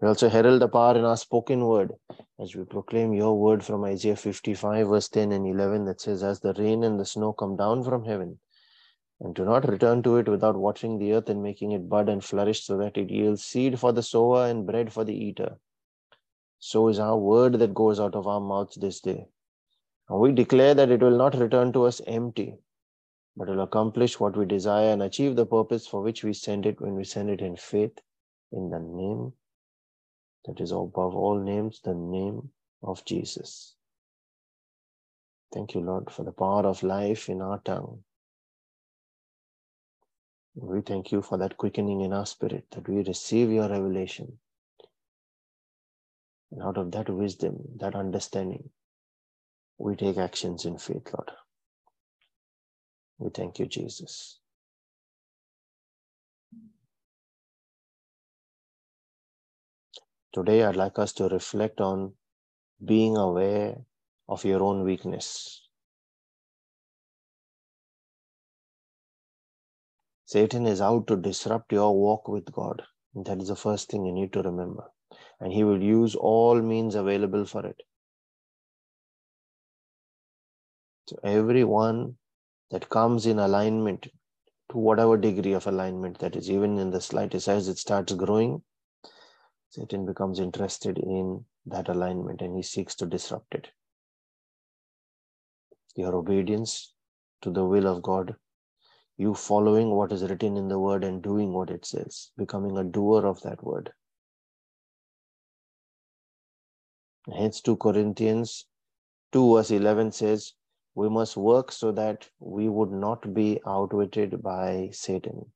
We 0.01 0.07
also 0.07 0.29
herald 0.29 0.61
the 0.61 0.69
power 0.69 0.97
in 0.97 1.03
our 1.03 1.17
spoken 1.17 1.65
word 1.65 1.91
as 2.39 2.55
we 2.55 2.63
proclaim 2.63 3.13
your 3.13 3.37
word 3.37 3.65
from 3.65 3.83
Isaiah 3.83 4.15
55, 4.15 4.87
verse 4.87 5.09
10 5.09 5.33
and 5.33 5.45
11, 5.45 5.85
that 5.85 5.99
says, 5.99 6.23
As 6.23 6.39
the 6.39 6.53
rain 6.53 6.85
and 6.85 6.97
the 6.97 7.05
snow 7.05 7.33
come 7.33 7.57
down 7.57 7.83
from 7.83 8.05
heaven, 8.05 8.39
and 9.21 9.35
do 9.35 9.43
not 9.43 9.67
return 9.67 10.01
to 10.03 10.17
it 10.17 10.29
without 10.29 10.55
watering 10.55 10.97
the 10.97 11.13
earth 11.13 11.29
and 11.29 11.43
making 11.43 11.71
it 11.71 11.89
bud 11.89 12.07
and 12.07 12.23
flourish 12.23 12.63
so 12.63 12.77
that 12.77 12.97
it 12.97 13.09
yields 13.09 13.43
seed 13.43 13.79
for 13.79 13.91
the 13.91 14.03
sower 14.03 14.47
and 14.47 14.65
bread 14.65 14.91
for 14.91 15.03
the 15.03 15.13
eater. 15.13 15.57
So 16.59 16.87
is 16.87 16.99
our 16.99 17.17
word 17.17 17.53
that 17.59 17.73
goes 17.73 17.99
out 17.99 18.15
of 18.15 18.27
our 18.27 18.39
mouths 18.39 18.75
this 18.75 19.01
day. 19.01 19.27
And 20.09 20.19
we 20.19 20.31
declare 20.31 20.73
that 20.73 20.91
it 20.91 21.01
will 21.01 21.17
not 21.17 21.35
return 21.35 21.73
to 21.73 21.83
us 21.83 22.01
empty, 22.07 22.55
but 23.35 23.47
will 23.47 23.61
accomplish 23.61 24.19
what 24.19 24.37
we 24.37 24.45
desire 24.45 24.91
and 24.91 25.03
achieve 25.03 25.35
the 25.35 25.45
purpose 25.45 25.85
for 25.85 26.01
which 26.01 26.23
we 26.23 26.33
send 26.33 26.65
it 26.65 26.81
when 26.81 26.95
we 26.95 27.03
send 27.03 27.29
it 27.29 27.41
in 27.41 27.55
faith 27.55 27.99
in 28.51 28.69
the 28.69 28.79
name 28.79 29.33
that 30.45 30.59
is 30.61 30.71
above 30.71 31.15
all 31.15 31.39
names, 31.39 31.81
the 31.83 31.93
name 31.93 32.49
of 32.81 33.03
Jesus. 33.05 33.75
Thank 35.53 35.73
you, 35.73 35.81
Lord, 35.81 36.09
for 36.09 36.23
the 36.23 36.31
power 36.31 36.65
of 36.65 36.83
life 36.83 37.29
in 37.29 37.41
our 37.41 37.59
tongue. 37.59 38.03
We 40.61 40.81
thank 40.81 41.11
you 41.11 41.21
for 41.21 41.37
that 41.39 41.57
quickening 41.57 42.01
in 42.01 42.13
our 42.13 42.25
spirit, 42.25 42.65
that 42.71 42.87
we 42.87 43.03
receive 43.03 43.51
your 43.51 43.69
revelation. 43.69 44.39
And 46.51 46.63
out 46.63 46.77
of 46.77 46.91
that 46.93 47.09
wisdom, 47.09 47.59
that 47.77 47.95
understanding, 47.95 48.69
we 49.77 49.95
take 49.95 50.17
actions 50.17 50.65
in 50.65 50.77
faith, 50.77 51.07
Lord. 51.13 51.31
We 53.19 53.29
thank 53.29 53.59
you, 53.59 53.67
Jesus. 53.67 54.39
Today, 60.33 60.63
I'd 60.63 60.75
like 60.75 60.99
us 60.99 61.13
to 61.13 61.29
reflect 61.29 61.81
on 61.81 62.13
being 62.83 63.17
aware 63.17 63.77
of 64.27 64.45
your 64.45 64.63
own 64.63 64.83
weakness. 64.83 65.68
Satan 70.29 70.67
is 70.67 70.79
out 70.79 71.07
to 71.07 71.15
disrupt 71.15 71.71
your 71.71 71.99
walk 71.99 72.27
with 72.27 72.51
God. 72.51 72.83
That 73.15 73.41
is 73.41 73.47
the 73.47 73.55
first 73.55 73.89
thing 73.89 74.05
you 74.05 74.11
need 74.11 74.31
to 74.33 74.43
remember. 74.43 74.83
And 75.39 75.51
he 75.51 75.63
will 75.63 75.81
use 75.81 76.13
all 76.13 76.61
means 76.61 76.93
available 76.93 77.45
for 77.45 77.65
it. 77.65 77.81
So, 81.07 81.17
everyone 81.23 82.17
that 82.69 82.89
comes 82.89 83.25
in 83.25 83.39
alignment 83.39 84.03
to 84.71 84.77
whatever 84.77 85.17
degree 85.17 85.53
of 85.53 85.65
alignment 85.65 86.19
that 86.19 86.35
is, 86.35 86.51
even 86.51 86.77
in 86.77 86.91
the 86.91 87.01
slightest, 87.01 87.47
as 87.47 87.67
it 87.67 87.79
starts 87.79 88.13
growing, 88.13 88.61
Satan 89.71 90.05
becomes 90.05 90.39
interested 90.39 90.99
in 90.99 91.43
that 91.65 91.89
alignment 91.89 92.41
and 92.41 92.55
he 92.55 92.61
seeks 92.61 92.93
to 92.97 93.07
disrupt 93.07 93.55
it. 93.55 93.69
Your 95.95 96.13
obedience 96.13 96.93
to 97.41 97.49
the 97.49 97.65
will 97.65 97.87
of 97.87 98.03
God, 98.03 98.35
you 99.19 99.35
following 99.35 99.89
what 99.91 100.13
is 100.13 100.23
written 100.23 100.55
in 100.57 100.69
the 100.69 100.79
word 100.79 101.03
and 101.03 101.21
doing 101.21 101.51
what 101.53 101.69
it 101.69 101.85
says, 101.85 102.31
becoming 102.37 102.77
a 102.77 102.83
doer 102.83 103.25
of 103.25 103.41
that 103.41 103.61
word. 103.63 103.91
Hence, 107.37 107.59
2 107.61 107.75
Corinthians 107.75 108.65
2 109.33 109.55
verse 109.55 109.71
11 109.71 110.13
says, 110.13 110.53
We 110.95 111.09
must 111.09 111.37
work 111.37 111.71
so 111.71 111.91
that 111.91 112.29
we 112.39 112.69
would 112.69 112.91
not 112.91 113.33
be 113.33 113.59
outwitted 113.67 114.41
by 114.41 114.89
Satan. 114.93 115.51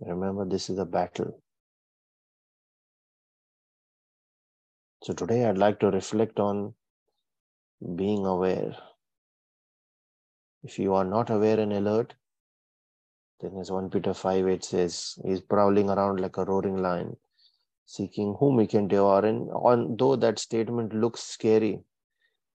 Remember, 0.00 0.44
this 0.44 0.70
is 0.70 0.78
a 0.78 0.86
battle. 0.86 1.42
So 5.02 5.12
today 5.12 5.44
I'd 5.44 5.58
like 5.58 5.80
to 5.80 5.90
reflect 5.90 6.38
on 6.38 6.74
being 7.96 8.24
aware. 8.24 8.76
If 10.62 10.78
you 10.78 10.94
are 10.94 11.04
not 11.04 11.30
aware 11.30 11.60
and 11.60 11.72
alert, 11.72 12.14
then 13.40 13.56
as 13.58 13.70
1 13.70 13.90
Peter 13.90 14.12
5 14.12 14.48
8 14.48 14.64
says, 14.64 15.18
he's 15.24 15.40
prowling 15.40 15.88
around 15.88 16.20
like 16.20 16.36
a 16.36 16.44
roaring 16.44 16.82
lion, 16.82 17.16
seeking 17.86 18.34
whom 18.34 18.58
he 18.58 18.66
can 18.66 18.88
devour. 18.88 19.24
And 19.24 19.50
although 19.50 20.16
that 20.16 20.38
statement 20.40 20.92
looks 20.92 21.22
scary, 21.22 21.84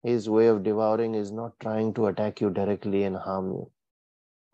his 0.01 0.29
way 0.29 0.47
of 0.47 0.63
devouring 0.63 1.13
is 1.15 1.31
not 1.31 1.59
trying 1.59 1.93
to 1.95 2.07
attack 2.07 2.39
you 2.39 2.49
directly 2.49 3.03
and 3.03 3.17
harm 3.17 3.51
you. 3.51 3.71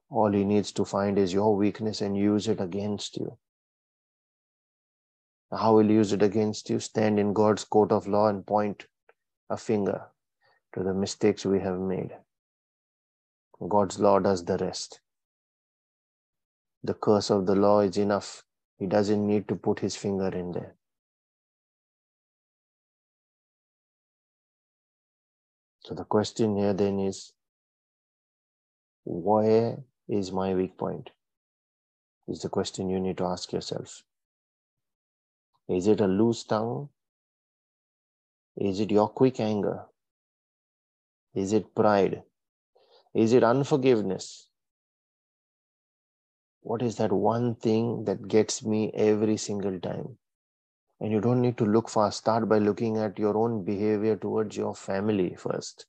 All 0.09 0.31
he 0.31 0.43
needs 0.43 0.71
to 0.73 0.85
find 0.85 1.19
is 1.19 1.33
your 1.33 1.55
weakness 1.55 2.01
and 2.01 2.17
use 2.17 2.47
it 2.47 2.59
against 2.59 3.17
you. 3.17 3.37
How 5.51 5.75
will 5.75 5.89
use 5.89 6.11
it 6.11 6.23
against 6.23 6.69
you? 6.69 6.79
Stand 6.79 7.19
in 7.19 7.33
God's 7.33 7.63
court 7.63 7.91
of 7.91 8.07
law 8.07 8.27
and 8.27 8.45
point 8.45 8.87
a 9.49 9.57
finger 9.57 10.07
to 10.73 10.83
the 10.83 10.93
mistakes 10.93 11.45
we 11.45 11.59
have 11.59 11.79
made. 11.79 12.11
God's 13.59 13.99
law 13.99 14.19
does 14.19 14.43
the 14.43 14.57
rest. 14.57 14.99
The 16.83 16.93
curse 16.93 17.29
of 17.31 17.45
the 17.45 17.55
law 17.55 17.79
is 17.79 17.97
enough. 17.97 18.43
He 18.77 18.85
doesn't 18.85 19.25
need 19.25 19.47
to 19.47 19.55
put 19.55 19.79
his 19.79 19.95
finger 19.95 20.27
in 20.27 20.51
there. 20.51 20.75
So 25.85 25.93
the 25.93 26.03
question 26.03 26.57
here 26.57 26.73
then 26.73 26.99
is 26.99 27.31
where 29.05 29.77
is 30.09 30.31
my 30.31 30.53
weak 30.53 30.77
point? 30.77 31.11
Is 32.27 32.41
the 32.41 32.49
question 32.49 32.89
you 32.89 32.99
need 32.99 33.17
to 33.19 33.25
ask 33.25 33.53
yourself. 33.53 34.03
Is 35.69 35.87
it 35.87 36.01
a 36.01 36.07
loose 36.07 36.43
tongue? 36.43 36.89
Is 38.57 38.79
it 38.79 38.91
your 38.91 39.09
quick 39.09 39.39
anger? 39.39 39.85
Is 41.33 41.53
it 41.53 41.75
pride? 41.75 42.23
Is 43.15 43.31
it 43.31 43.45
unforgiveness? 43.45 44.49
What 46.63 46.81
is 46.81 46.97
that 46.97 47.13
one 47.13 47.55
thing 47.55 48.03
that 48.03 48.27
gets 48.27 48.65
me 48.65 48.91
every 48.93 49.37
single 49.37 49.79
time? 49.79 50.17
And 50.99 51.13
you 51.13 51.21
don't 51.21 51.41
need 51.41 51.57
to 51.59 51.65
look 51.65 51.87
far. 51.87 52.11
Start 52.11 52.49
by 52.49 52.57
looking 52.57 52.97
at 52.97 53.17
your 53.17 53.37
own 53.37 53.63
behavior 53.63 54.17
towards 54.17 54.57
your 54.57 54.75
family 54.75 55.33
first. 55.35 55.85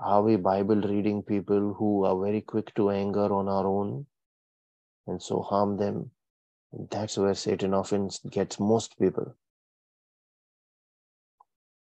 Are 0.00 0.22
we 0.22 0.36
Bible 0.36 0.82
reading 0.82 1.22
people 1.22 1.74
who 1.74 2.04
are 2.04 2.22
very 2.22 2.42
quick 2.42 2.74
to 2.74 2.90
anger 2.90 3.32
on 3.32 3.48
our 3.48 3.66
own 3.66 4.06
and 5.06 5.22
so 5.22 5.40
harm 5.40 5.78
them? 5.78 6.10
That's 6.90 7.16
where 7.16 7.34
Satan 7.34 7.72
often 7.72 8.10
gets 8.30 8.60
most 8.60 8.98
people. 8.98 9.34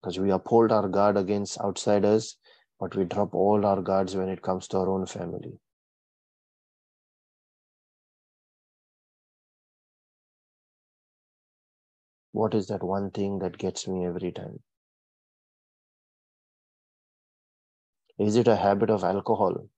Because 0.05 0.19
we 0.19 0.29
uphold 0.29 0.71
our 0.71 0.87
guard 0.87 1.17
against 1.17 1.59
outsiders, 1.59 2.37
but 2.79 2.95
we 2.95 3.05
drop 3.05 3.33
all 3.33 3.65
our 3.65 3.81
guards 3.81 4.15
when 4.15 4.29
it 4.29 4.43
comes 4.43 4.67
to 4.67 4.77
our 4.77 4.87
own 4.87 5.07
family. 5.07 5.57
What 12.33 12.53
is 12.53 12.67
that 12.67 12.83
one 12.83 13.09
thing 13.09 13.39
that 13.39 13.57
gets 13.57 13.87
me 13.87 14.05
every 14.05 14.31
time? 14.31 14.59
Is 18.19 18.35
it 18.35 18.47
a 18.47 18.55
habit 18.55 18.91
of 18.91 19.03
alcohol? 19.03 19.69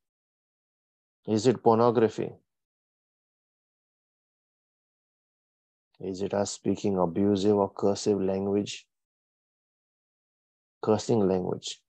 Is 1.25 1.48
it 1.48 1.63
pornography? 1.63 2.34
Is 6.01 6.22
it 6.22 6.34
us 6.34 6.51
speaking 6.51 6.98
abusive 6.98 7.55
or 7.55 7.72
cursive 7.72 8.22
language? 8.22 8.86
Cursing 10.81 11.27
language 11.27 11.81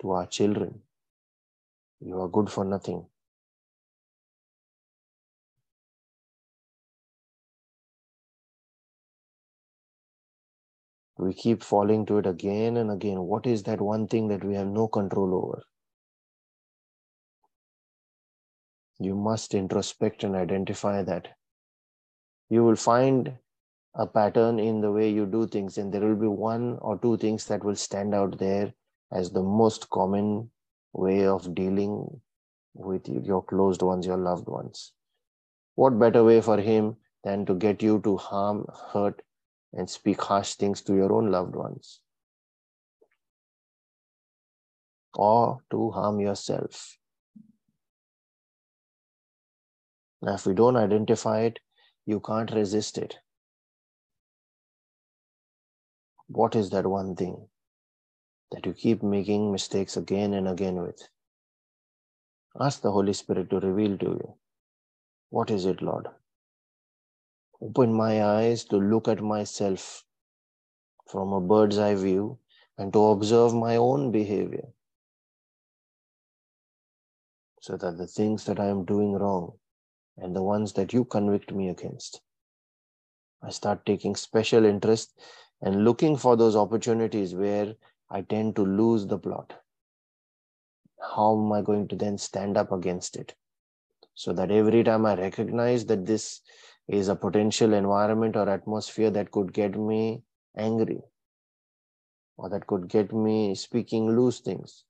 to 0.00 0.12
our 0.12 0.26
children. 0.26 0.82
You 2.00 2.20
are 2.20 2.28
good 2.28 2.50
for 2.50 2.64
nothing. 2.64 3.06
We 11.18 11.34
keep 11.34 11.62
falling 11.62 12.06
to 12.06 12.18
it 12.18 12.26
again 12.26 12.78
and 12.78 12.90
again. 12.90 13.20
What 13.20 13.46
is 13.46 13.62
that 13.64 13.80
one 13.80 14.08
thing 14.08 14.28
that 14.28 14.42
we 14.42 14.54
have 14.54 14.66
no 14.68 14.88
control 14.88 15.34
over? 15.34 15.62
you 19.00 19.16
must 19.16 19.54
introspect 19.54 20.22
and 20.24 20.36
identify 20.36 21.02
that. 21.02 21.28
You 22.50 22.62
will 22.64 22.76
find 22.76 23.38
a 23.94 24.06
pattern 24.06 24.58
in 24.58 24.80
the 24.80 24.92
way 24.92 25.10
you 25.10 25.26
do 25.26 25.46
things, 25.46 25.78
and 25.78 25.92
there 25.92 26.00
will 26.00 26.16
be 26.16 26.26
one 26.26 26.78
or 26.80 26.98
two 26.98 27.16
things 27.16 27.46
that 27.46 27.64
will 27.64 27.76
stand 27.76 28.14
out 28.14 28.38
there 28.38 28.72
as 29.12 29.30
the 29.30 29.42
most 29.42 29.90
common 29.90 30.50
way 30.92 31.26
of 31.26 31.54
dealing 31.54 32.20
with 32.74 33.08
your 33.08 33.42
closed 33.42 33.82
ones, 33.82 34.06
your 34.06 34.16
loved 34.16 34.48
ones. 34.48 34.92
What 35.74 35.98
better 35.98 36.22
way 36.22 36.40
for 36.40 36.58
him 36.58 36.96
than 37.24 37.46
to 37.46 37.54
get 37.54 37.82
you 37.82 38.00
to 38.02 38.16
harm, 38.16 38.66
hurt, 38.92 39.22
and 39.72 39.88
speak 39.88 40.20
harsh 40.22 40.54
things 40.54 40.82
to 40.82 40.94
your 40.94 41.12
own 41.12 41.30
loved 41.30 41.54
ones? 41.54 42.00
Or 45.14 45.60
to 45.70 45.90
harm 45.90 46.20
yourself. 46.20 46.96
Now, 50.22 50.34
if 50.34 50.46
we 50.46 50.54
don't 50.54 50.76
identify 50.76 51.40
it, 51.40 51.58
you 52.06 52.20
can't 52.20 52.52
resist 52.52 52.98
it. 52.98 53.18
What 56.32 56.54
is 56.54 56.70
that 56.70 56.86
one 56.86 57.16
thing 57.16 57.48
that 58.52 58.64
you 58.64 58.72
keep 58.72 59.02
making 59.02 59.50
mistakes 59.50 59.96
again 59.96 60.32
and 60.34 60.46
again 60.46 60.80
with? 60.80 61.08
Ask 62.60 62.82
the 62.82 62.92
Holy 62.92 63.12
Spirit 63.14 63.50
to 63.50 63.58
reveal 63.58 63.98
to 63.98 64.06
you. 64.06 64.34
What 65.30 65.50
is 65.50 65.66
it, 65.66 65.82
Lord? 65.82 66.06
Open 67.60 67.92
my 67.92 68.24
eyes 68.24 68.64
to 68.66 68.76
look 68.76 69.08
at 69.08 69.20
myself 69.20 70.04
from 71.10 71.32
a 71.32 71.40
bird's 71.40 71.78
eye 71.78 71.96
view 71.96 72.38
and 72.78 72.92
to 72.92 73.06
observe 73.06 73.52
my 73.52 73.76
own 73.76 74.12
behavior 74.12 74.68
so 77.60 77.76
that 77.76 77.98
the 77.98 78.06
things 78.06 78.44
that 78.44 78.60
I 78.60 78.66
am 78.66 78.84
doing 78.84 79.12
wrong 79.14 79.54
and 80.16 80.34
the 80.34 80.42
ones 80.42 80.74
that 80.74 80.92
you 80.92 81.04
convict 81.04 81.52
me 81.52 81.68
against. 81.68 82.20
I 83.42 83.50
start 83.50 83.84
taking 83.84 84.14
special 84.14 84.64
interest 84.64 85.20
and 85.62 85.84
looking 85.84 86.16
for 86.16 86.36
those 86.36 86.56
opportunities 86.56 87.34
where 87.34 87.74
I 88.10 88.22
tend 88.22 88.56
to 88.56 88.64
lose 88.64 89.06
the 89.06 89.18
plot. 89.18 89.54
How 91.00 91.38
am 91.38 91.52
I 91.52 91.62
going 91.62 91.88
to 91.88 91.96
then 91.96 92.18
stand 92.18 92.56
up 92.56 92.72
against 92.72 93.16
it? 93.16 93.34
So 94.14 94.32
that 94.34 94.50
every 94.50 94.82
time 94.84 95.06
I 95.06 95.14
recognize 95.14 95.86
that 95.86 96.06
this 96.06 96.40
is 96.88 97.08
a 97.08 97.16
potential 97.16 97.72
environment 97.72 98.36
or 98.36 98.48
atmosphere 98.48 99.10
that 99.10 99.30
could 99.30 99.52
get 99.52 99.78
me 99.78 100.22
angry 100.56 101.00
or 102.36 102.48
that 102.50 102.66
could 102.66 102.88
get 102.88 103.12
me 103.12 103.54
speaking 103.54 104.10
loose 104.10 104.40
things, 104.40 104.84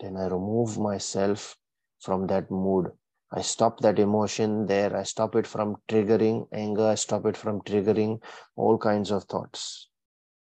then 0.00 0.16
I 0.16 0.26
remove 0.26 0.78
myself 0.78 1.56
from 2.00 2.26
that 2.28 2.50
mood 2.50 2.90
I 3.34 3.40
stop 3.40 3.80
that 3.80 3.98
emotion 3.98 4.66
there. 4.66 4.94
I 4.94 5.04
stop 5.04 5.36
it 5.36 5.46
from 5.46 5.76
triggering 5.88 6.46
anger. 6.52 6.88
I 6.88 6.96
stop 6.96 7.24
it 7.24 7.36
from 7.36 7.62
triggering 7.62 8.22
all 8.56 8.76
kinds 8.76 9.10
of 9.10 9.24
thoughts. 9.24 9.88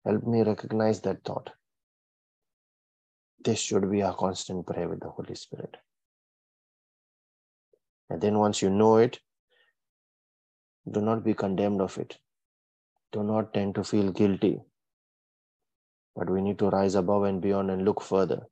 Help 0.05 0.25
me 0.25 0.43
recognize 0.43 1.01
that 1.01 1.25
thought. 1.25 1.51
This 3.43 3.59
should 3.59 3.91
be 3.91 4.03
our 4.03 4.15
constant 4.15 4.67
prayer 4.67 4.89
with 4.89 5.01
the 5.01 5.09
Holy 5.09 5.35
Spirit. 5.35 5.77
And 8.11 8.21
then 8.21 8.39
once 8.39 8.61
you 8.61 8.69
know 8.69 8.99
it, 8.99 9.21
do 10.91 11.01
not 11.01 11.25
be 11.25 11.33
condemned 11.33 11.81
of 11.81 11.97
it. 11.97 12.19
Do 13.13 13.23
not 13.23 13.55
tend 13.55 13.75
to 13.77 13.85
feel 13.85 14.13
guilty. 14.13 14.61
But 16.15 16.29
we 16.29 16.43
need 16.43 16.59
to 16.59 16.69
rise 16.69 16.95
above 16.95 17.25
and 17.25 17.41
beyond 17.41 17.71
and 17.71 17.85
look 17.85 18.03
further. 18.03 18.43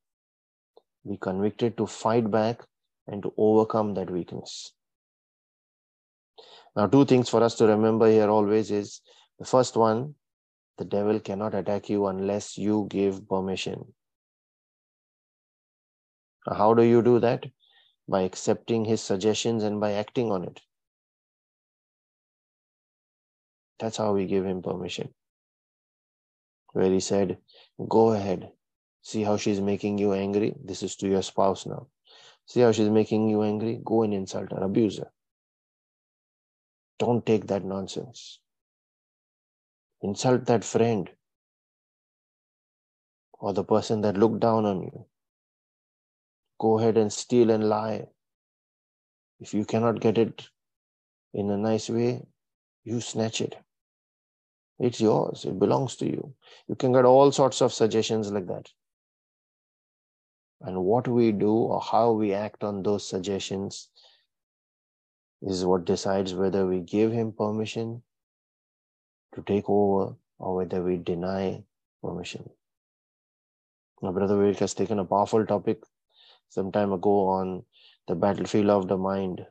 Be 1.07 1.19
convicted 1.19 1.77
to 1.77 1.87
fight 1.87 2.31
back 2.31 2.63
and 3.07 3.23
to 3.23 3.33
overcome 3.37 3.95
that 3.95 4.11
weakness. 4.11 4.73
Now, 6.77 6.87
two 6.87 7.05
things 7.05 7.29
for 7.29 7.43
us 7.43 7.55
to 7.57 7.67
remember 7.67 8.09
here 8.09 8.29
always 8.29 8.71
is 8.71 9.01
the 9.39 9.45
first 9.45 9.77
one, 9.77 10.15
the 10.79 10.85
devil 10.85 11.21
cannot 11.21 11.55
attack 11.55 11.89
you 11.89 12.07
unless 12.07 12.59
you 12.59 12.87
give 12.91 13.29
permission. 13.29 13.95
How 16.47 16.75
do 16.75 16.83
you 16.83 17.01
do 17.03 17.21
that? 17.21 17.47
By 18.09 18.23
accepting 18.23 18.85
his 18.85 19.01
suggestions 19.01 19.63
and 19.63 19.81
by 19.81 19.93
acting 19.93 20.31
on 20.31 20.45
it. 20.45 20.61
That's 23.79 23.97
how 23.97 24.13
we 24.13 24.27
give 24.27 24.45
him 24.45 24.63
permission. 24.63 25.15
Where 26.73 26.91
he 26.91 27.01
said, 27.01 27.39
Go 27.89 28.13
ahead, 28.13 28.53
See 29.05 29.23
how 29.23 29.37
she's 29.37 29.61
making 29.61 29.99
you 29.99 30.15
angry? 30.15 30.55
This 30.65 30.83
is 30.83 30.97
to 30.97 31.07
your 31.07 31.21
spouse 31.21 31.67
now. 31.67 31.89
See 32.47 32.61
how 32.61 32.73
she's 32.73 32.91
making 32.91 33.29
you 33.29 33.43
angry? 33.43 33.81
Go 33.85 34.03
and 34.03 34.15
insult 34.15 34.53
her, 34.53 34.63
abuse 34.63 34.99
her. 34.99 35.11
Don't 36.99 37.25
take 37.25 37.47
that 37.49 37.65
nonsense. 37.65 38.39
Insult 40.03 40.47
that 40.47 40.65
friend 40.65 41.11
or 43.33 43.53
the 43.53 43.65
person 43.65 44.03
that 44.03 44.17
looked 44.17 44.41
down 44.41 44.65
on 44.65 44.83
you. 44.83 45.07
Go 46.61 46.79
ahead 46.79 46.97
and 46.97 47.13
steal 47.13 47.51
and 47.51 47.69
lie. 47.69 48.07
If 49.41 49.53
you 49.55 49.65
cannot 49.65 50.01
get 50.01 50.19
it 50.19 50.49
in 51.33 51.51
a 51.51 51.57
nice 51.57 51.91
way, 51.91 52.27
you 52.85 53.01
snatch 53.01 53.41
it. 53.41 53.57
It's 54.79 55.01
yours, 55.01 55.45
it 55.45 55.59
belongs 55.59 55.97
to 55.97 56.07
you. 56.07 56.35
You 56.69 56.75
can 56.75 56.93
get 56.93 57.05
all 57.05 57.33
sorts 57.33 57.61
of 57.63 57.73
suggestions 57.73 58.31
like 58.31 58.47
that. 58.47 58.71
And 60.65 60.83
what 60.83 61.07
we 61.07 61.31
do 61.31 61.53
or 61.53 61.81
how 61.81 62.13
we 62.13 62.33
act 62.33 62.65
on 62.65 62.83
those 62.83 63.07
suggestions 63.07 63.91
is 65.43 65.65
what 65.65 65.85
decides 65.85 66.33
whether 66.33 66.67
we 66.67 66.81
give 66.81 67.13
him 67.13 67.33
permission 67.33 68.03
to 69.35 69.43
take 69.43 69.69
over 69.69 70.17
or 70.39 70.57
whether 70.57 70.83
we 70.83 70.97
deny 70.97 71.63
permission. 72.03 72.49
My 74.01 74.11
brother 74.11 74.37
Vivek 74.37 74.59
has 74.61 74.73
taken 74.73 74.99
a 74.99 75.05
powerful 75.05 75.45
topic 75.45 75.83
some 76.49 76.73
time 76.73 76.93
ago 76.93 77.29
on 77.29 77.65
the 78.09 78.15
battlefield 78.15 78.71
of 78.71 78.89
the 78.89 78.97
mind. 78.97 79.47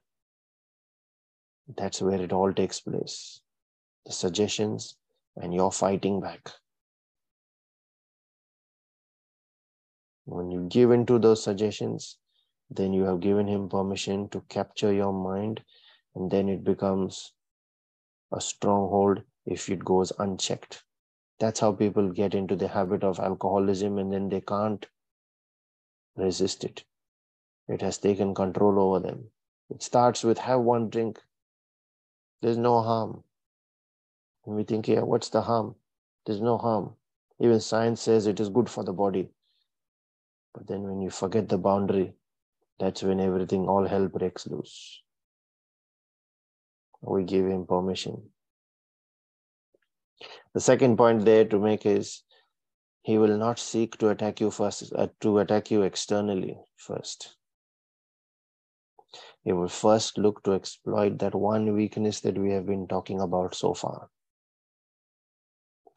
That's 1.78 2.02
where 2.02 2.22
it 2.22 2.34
all 2.34 2.52
takes 2.52 2.82
place. 2.82 3.42
The 4.08 4.14
suggestions 4.14 4.98
and 5.36 5.54
you're 5.54 5.72
fighting 5.72 6.22
back. 6.22 6.50
When 10.26 10.52
you 10.52 10.68
give 10.70 10.92
into 10.92 11.20
those 11.20 11.44
suggestions, 11.44 12.18
then 12.70 12.94
you 12.94 13.04
have 13.04 13.20
given 13.20 13.48
him 13.48 13.70
permission 13.70 14.30
to 14.30 14.42
capture 14.42 14.92
your 14.94 15.14
mind, 15.14 15.64
and 16.16 16.32
then 16.32 16.50
it 16.50 16.64
becomes 16.64 17.34
a 18.32 18.40
stronghold 18.40 19.24
if 19.46 19.70
it 19.70 19.84
goes 19.84 20.12
unchecked. 20.20 20.84
That's 21.40 21.60
how 21.60 21.74
people 21.74 22.10
get 22.10 22.34
into 22.34 22.56
the 22.56 22.70
habit 22.70 23.04
of 23.04 23.20
alcoholism 23.20 23.98
and 23.98 24.12
then 24.12 24.30
they 24.30 24.42
can't 24.42 24.86
resist 26.16 26.64
it. 26.64 26.86
It 27.68 27.82
has 27.82 27.98
taken 27.98 28.34
control 28.34 28.80
over 28.80 29.00
them. 29.00 29.32
It 29.70 29.84
starts 29.84 30.24
with 30.24 30.38
have 30.38 30.62
one 30.62 30.90
drink. 30.90 31.22
There's 32.42 32.58
no 32.58 32.82
harm. 32.82 33.24
And 34.46 34.56
we 34.56 34.64
think, 34.64 34.88
yeah, 34.88 35.02
what's 35.02 35.30
the 35.30 35.42
harm? 35.42 35.76
There's 36.26 36.42
no 36.42 36.58
harm. 36.58 36.96
Even 37.40 37.60
science 37.60 38.02
says 38.02 38.28
it 38.28 38.40
is 38.40 38.50
good 38.50 38.70
for 38.70 38.84
the 38.84 38.94
body. 38.94 39.30
But 40.54 40.68
then 40.68 40.84
when 40.84 41.02
you 41.02 41.10
forget 41.10 41.50
the 41.50 41.58
boundary, 41.58 42.14
that's 42.80 43.04
when 43.04 43.20
everything, 43.20 43.68
all 43.68 43.88
hell 43.88 44.08
breaks 44.08 44.48
loose. 44.48 45.02
We 47.02 47.24
give 47.24 47.48
him 47.48 47.66
permission. 47.66 48.30
The 50.54 50.62
second 50.62 50.98
point 50.98 51.26
there 51.26 51.46
to 51.46 51.60
make 51.60 51.86
is 51.86 52.24
he 53.02 53.18
will 53.18 53.38
not 53.38 53.60
seek 53.60 53.98
to 53.98 54.10
attack 54.10 54.40
you 54.40 54.52
first, 54.52 54.94
uh, 54.96 55.08
to 55.22 55.40
attack 55.40 55.72
you 55.72 55.82
externally 55.82 56.58
first. 56.78 57.36
He 59.44 59.52
will 59.52 59.68
first 59.68 60.18
look 60.18 60.44
to 60.44 60.54
exploit 60.54 61.20
that 61.20 61.36
one 61.36 61.74
weakness 61.74 62.22
that 62.22 62.38
we 62.38 62.52
have 62.52 62.66
been 62.66 62.88
talking 62.88 63.20
about 63.20 63.56
so 63.56 63.74
far. 63.74 64.10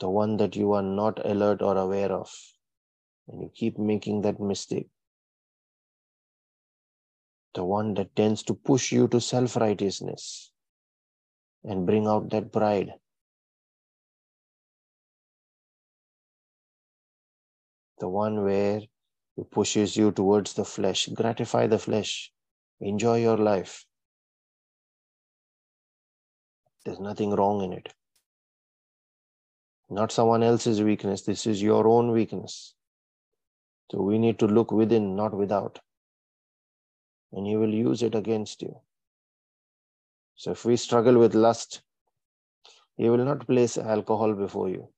The 0.01 0.11
one 0.11 0.37
that 0.39 0.57
you 0.57 0.73
are 0.73 0.83
not 0.83 1.25
alert 1.25 1.63
or 1.63 1.77
aware 1.77 2.11
of 2.11 2.29
and 3.29 3.41
you 3.41 3.51
keep 3.55 3.79
making 3.79 4.23
that 4.23 4.41
mistake, 4.41 4.89
the 7.55 7.65
one 7.65 7.95
that 7.95 8.15
tends 8.15 8.43
to 8.45 8.55
push 8.55 8.93
you 8.93 9.09
to 9.09 9.21
self 9.21 9.57
righteousness 9.57 10.53
and 11.65 11.87
bring 11.87 12.07
out 12.07 12.31
that 12.31 12.53
pride. 12.53 12.93
The 17.99 18.09
one 18.09 18.45
where 18.45 18.83
it 19.37 19.51
pushes 19.51 19.97
you 19.97 20.13
towards 20.13 20.55
the 20.55 20.65
flesh, 20.65 21.09
gratify 21.09 21.67
the 21.67 21.79
flesh, 21.79 22.31
enjoy 22.81 23.21
your 23.21 23.39
life. 23.39 23.85
There's 26.85 27.01
nothing 27.01 27.31
wrong 27.31 27.65
in 27.65 27.73
it. 27.73 27.93
Not 29.91 30.13
someone 30.13 30.43
else's 30.43 30.83
weakness, 30.83 31.23
this 31.23 31.47
is 31.47 31.63
your 31.63 31.89
own 31.89 32.13
weakness. 32.13 32.76
So 33.91 34.03
we 34.03 34.19
need 34.19 34.39
to 34.41 34.47
look 34.47 34.73
within, 34.73 35.15
not 35.15 35.35
without. 35.35 35.81
And 37.33 37.47
He 37.47 37.57
will 37.57 37.73
use 37.73 38.03
it 38.03 38.15
against 38.15 38.63
you. 38.63 38.81
So 40.35 40.51
if 40.53 40.65
we 40.65 40.77
struggle 40.77 41.19
with 41.19 41.35
lust, 41.35 41.83
He 42.97 43.09
will 43.09 43.25
not 43.25 43.47
place 43.47 43.79
alcohol 43.79 44.35
before 44.35 44.69
you. 44.69 44.89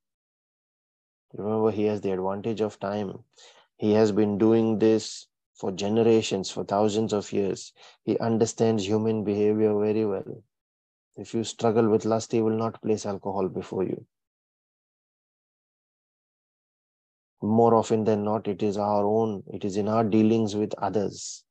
Remember, 1.33 1.71
He 1.71 1.83
has 1.85 2.01
the 2.01 2.11
advantage 2.11 2.61
of 2.61 2.79
time. 2.79 3.23
He 3.77 3.93
has 3.93 4.11
been 4.11 4.37
doing 4.37 4.79
this 4.79 5.27
for 5.53 5.71
generations, 5.71 6.49
for 6.49 6.63
thousands 6.63 7.13
of 7.13 7.31
years. 7.31 7.73
He 8.03 8.17
understands 8.19 8.87
human 8.87 9.23
behavior 9.23 9.77
very 9.77 10.05
well. 10.05 10.43
If 11.15 11.33
you 11.33 11.43
struggle 11.43 11.89
with 11.89 12.05
lust, 12.05 12.31
He 12.31 12.41
will 12.41 12.57
not 12.57 12.81
place 12.81 13.05
alcohol 13.05 13.49
before 13.49 13.83
you. 13.83 14.05
More 17.41 17.75
often 17.75 18.03
than 18.03 18.23
not, 18.23 18.47
it 18.47 18.61
is 18.61 18.77
our 18.77 19.05
own, 19.05 19.43
it 19.47 19.63
is 19.63 19.77
in 19.77 19.87
our 19.87 20.03
dealings 20.03 20.55
with 20.55 20.73
others 20.77 21.43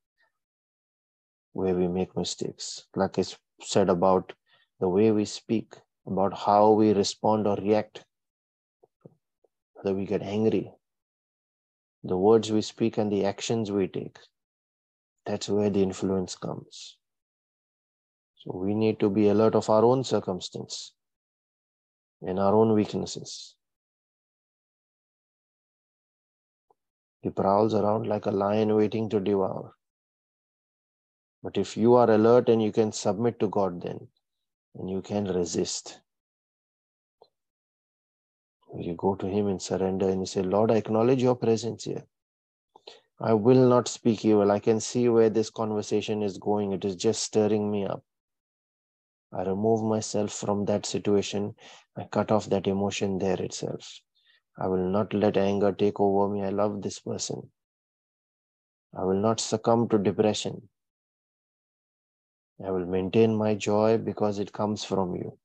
where 1.52 1.74
we 1.74 1.88
make 1.88 2.16
mistakes. 2.16 2.86
Like 2.94 3.18
I 3.18 3.24
said 3.62 3.88
about 3.88 4.32
the 4.80 4.88
way 4.88 5.10
we 5.10 5.24
speak, 5.24 5.74
about 6.06 6.36
how 6.36 6.72
we 6.72 6.92
respond 6.92 7.46
or 7.46 7.56
react, 7.56 8.04
whether 9.74 9.94
we 9.94 10.04
get 10.04 10.22
angry, 10.22 10.72
the 12.04 12.16
words 12.16 12.50
we 12.50 12.62
speak 12.62 12.98
and 12.98 13.10
the 13.10 13.24
actions 13.24 13.70
we 13.70 13.88
take. 13.88 14.18
That's 15.26 15.48
where 15.48 15.70
the 15.70 15.82
influence 15.82 16.36
comes. 16.36 16.96
So 18.36 18.56
we 18.56 18.74
need 18.74 19.00
to 19.00 19.10
be 19.10 19.28
alert 19.28 19.54
of 19.54 19.68
our 19.68 19.84
own 19.84 20.04
circumstance 20.04 20.92
and 22.22 22.38
our 22.38 22.54
own 22.54 22.72
weaknesses. 22.72 23.56
He 27.20 27.30
prowls 27.30 27.74
around 27.74 28.06
like 28.06 28.26
a 28.26 28.30
lion 28.30 28.74
waiting 28.74 29.08
to 29.10 29.20
devour. 29.20 29.74
But 31.42 31.56
if 31.56 31.76
you 31.76 31.94
are 31.94 32.10
alert 32.10 32.48
and 32.48 32.62
you 32.62 32.72
can 32.72 32.92
submit 32.92 33.38
to 33.40 33.48
God, 33.48 33.82
then 33.82 34.08
and 34.74 34.88
you 34.88 35.02
can 35.02 35.24
resist. 35.24 36.00
You 38.78 38.94
go 38.94 39.14
to 39.16 39.26
Him 39.26 39.48
and 39.48 39.60
surrender 39.60 40.08
and 40.08 40.20
you 40.20 40.26
say, 40.26 40.42
Lord, 40.42 40.70
I 40.70 40.76
acknowledge 40.76 41.22
your 41.22 41.34
presence 41.34 41.84
here. 41.84 42.04
I 43.20 43.32
will 43.32 43.68
not 43.68 43.88
speak 43.88 44.24
evil. 44.24 44.52
I 44.52 44.60
can 44.60 44.78
see 44.78 45.08
where 45.08 45.30
this 45.30 45.50
conversation 45.50 46.22
is 46.22 46.38
going. 46.38 46.72
It 46.72 46.84
is 46.84 46.94
just 46.94 47.22
stirring 47.22 47.70
me 47.70 47.84
up. 47.84 48.04
I 49.32 49.42
remove 49.42 49.82
myself 49.82 50.32
from 50.32 50.64
that 50.66 50.86
situation. 50.86 51.54
I 51.96 52.04
cut 52.04 52.30
off 52.30 52.46
that 52.46 52.66
emotion 52.66 53.18
there 53.18 53.40
itself. 53.42 54.00
I 54.60 54.66
will 54.66 54.88
not 54.88 55.14
let 55.14 55.36
anger 55.36 55.72
take 55.72 56.00
over 56.00 56.32
me. 56.32 56.42
I 56.42 56.48
love 56.48 56.82
this 56.82 56.98
person. 56.98 57.50
I 58.96 59.04
will 59.04 59.20
not 59.20 59.38
succumb 59.38 59.88
to 59.90 59.98
depression. 59.98 60.68
I 62.64 62.72
will 62.72 62.86
maintain 62.86 63.36
my 63.36 63.54
joy 63.54 63.98
because 63.98 64.40
it 64.40 64.52
comes 64.52 64.82
from 64.82 65.14
you. 65.14 65.38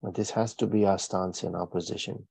But 0.00 0.14
this 0.14 0.30
has 0.30 0.54
to 0.56 0.68
be 0.68 0.84
our 0.84 0.98
stance 0.98 1.42
in 1.42 1.56
our 1.56 1.66
position. 1.66 2.28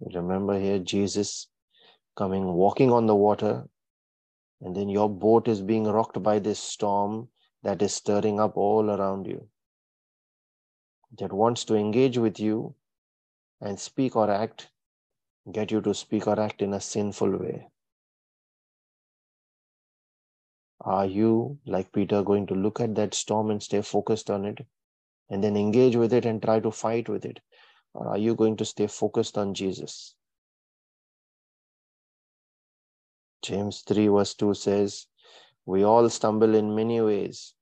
Remember 0.00 0.58
here, 0.58 0.78
Jesus 0.78 1.48
coming, 2.16 2.44
walking 2.44 2.92
on 2.92 3.06
the 3.06 3.16
water, 3.16 3.64
and 4.60 4.76
then 4.76 4.88
your 4.88 5.10
boat 5.10 5.48
is 5.48 5.60
being 5.60 5.84
rocked 5.84 6.22
by 6.22 6.38
this 6.38 6.60
storm 6.60 7.28
that 7.64 7.82
is 7.82 7.94
stirring 7.94 8.38
up 8.38 8.56
all 8.56 8.90
around 8.90 9.26
you 9.26 9.48
that 11.18 11.32
wants 11.32 11.64
to 11.64 11.74
engage 11.74 12.18
with 12.18 12.40
you 12.40 12.74
and 13.60 13.78
speak 13.78 14.16
or 14.16 14.30
act, 14.30 14.70
get 15.50 15.70
you 15.70 15.80
to 15.80 15.94
speak 15.94 16.26
or 16.26 16.38
act 16.38 16.62
in 16.62 16.74
a 16.74 16.80
sinful 16.80 17.38
way? 17.38 17.68
Are 20.80 21.06
you, 21.06 21.58
like 21.64 21.92
Peter, 21.92 22.22
going 22.22 22.46
to 22.48 22.54
look 22.54 22.80
at 22.80 22.94
that 22.96 23.14
storm 23.14 23.50
and 23.50 23.62
stay 23.62 23.82
focused 23.82 24.30
on 24.30 24.44
it 24.44 24.66
and 25.30 25.42
then 25.42 25.56
engage 25.56 25.96
with 25.96 26.12
it 26.12 26.26
and 26.26 26.42
try 26.42 26.58
to 26.60 26.70
fight 26.70 27.08
with 27.08 27.24
it? 27.24 27.38
Or 27.94 28.08
are 28.08 28.18
you 28.18 28.34
going 28.34 28.56
to 28.56 28.64
stay 28.64 28.86
focused 28.88 29.38
on 29.38 29.54
Jesus? 29.54 30.14
James 33.42 33.82
3, 33.86 34.08
verse 34.08 34.34
2 34.34 34.54
says, 34.54 35.06
We 35.66 35.84
all 35.84 36.08
stumble 36.08 36.54
in 36.54 36.74
many 36.74 37.00
ways. 37.00 37.54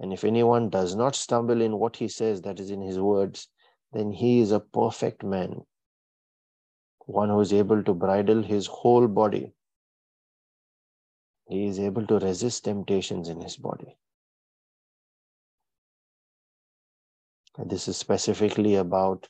And 0.00 0.12
if 0.12 0.24
anyone 0.24 0.70
does 0.70 0.94
not 0.94 1.16
stumble 1.16 1.60
in 1.60 1.78
what 1.78 1.96
he 1.96 2.08
says, 2.08 2.42
that 2.42 2.60
is 2.60 2.70
in 2.70 2.80
his 2.80 3.00
words, 3.00 3.48
then 3.92 4.12
he 4.12 4.40
is 4.40 4.52
a 4.52 4.60
perfect 4.60 5.24
man, 5.24 5.62
one 7.06 7.30
who 7.30 7.40
is 7.40 7.52
able 7.52 7.82
to 7.82 7.94
bridle 7.94 8.42
his 8.42 8.66
whole 8.66 9.08
body. 9.08 9.52
He 11.48 11.66
is 11.66 11.80
able 11.80 12.06
to 12.06 12.18
resist 12.18 12.64
temptations 12.64 13.28
in 13.28 13.40
his 13.40 13.56
body. 13.56 13.96
This 17.66 17.88
is 17.88 17.96
specifically 17.96 18.76
about 18.76 19.28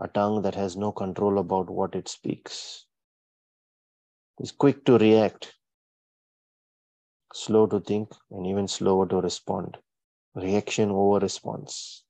a 0.00 0.08
tongue 0.08 0.42
that 0.42 0.56
has 0.56 0.76
no 0.76 0.90
control 0.90 1.38
about 1.38 1.70
what 1.70 1.94
it 1.94 2.08
speaks. 2.08 2.86
Is 4.40 4.50
quick 4.50 4.84
to 4.86 4.98
react, 4.98 5.54
slow 7.32 7.68
to 7.68 7.78
think, 7.78 8.08
and 8.32 8.44
even 8.44 8.66
slower 8.66 9.06
to 9.06 9.20
respond. 9.20 9.78
Reaction 10.34 10.90
over 10.90 11.20
response. 11.20 12.02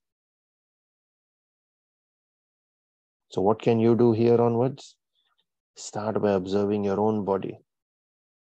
So, 3.29 3.43
what 3.43 3.61
can 3.61 3.81
you 3.81 3.97
do 3.97 4.13
here 4.13 4.41
onwards? 4.41 4.97
Start 5.77 6.23
by 6.23 6.33
observing 6.33 6.85
your 6.85 7.01
own 7.01 7.25
body 7.25 7.59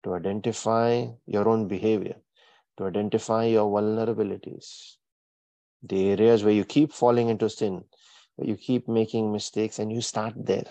to 0.03 0.15
identify 0.15 1.05
your 1.25 1.47
own 1.47 1.67
behavior, 1.67 2.15
to 2.77 2.85
identify 2.85 3.45
your 3.45 3.71
vulnerabilities, 3.71 4.95
the 5.83 6.09
areas 6.09 6.43
where 6.43 6.53
you 6.53 6.65
keep 6.65 6.91
falling 6.91 7.29
into 7.29 7.49
sin, 7.49 7.83
where 8.35 8.49
you 8.49 8.57
keep 8.57 8.87
making 8.87 9.31
mistakes, 9.31 9.79
and 9.79 9.91
you 9.91 10.01
start 10.01 10.33
there. 10.35 10.65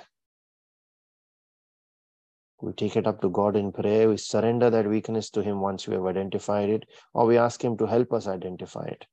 We 2.62 2.72
take 2.72 2.96
it 2.96 3.06
up 3.06 3.20
to 3.22 3.30
God 3.30 3.56
in 3.56 3.72
prayer. 3.72 4.08
We 4.08 4.16
surrender 4.16 4.70
that 4.70 4.88
weakness 4.88 5.30
to 5.30 5.42
Him 5.42 5.60
once 5.60 5.88
we 5.88 5.94
have 5.94 6.06
identified 6.06 6.68
it, 6.68 6.84
or 7.14 7.26
we 7.26 7.38
ask 7.38 7.62
Him 7.64 7.76
to 7.78 7.86
help 7.86 8.12
us 8.12 8.26
identify 8.26 8.84
it. 8.84 9.06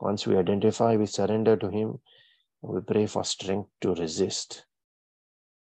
Once 0.00 0.26
we 0.26 0.36
identify, 0.36 0.96
we 0.96 1.06
surrender 1.06 1.56
to 1.56 1.70
Him 1.70 2.00
we 2.62 2.80
pray 2.80 3.06
for 3.06 3.24
strength 3.24 3.70
to 3.80 3.94
resist. 3.94 4.64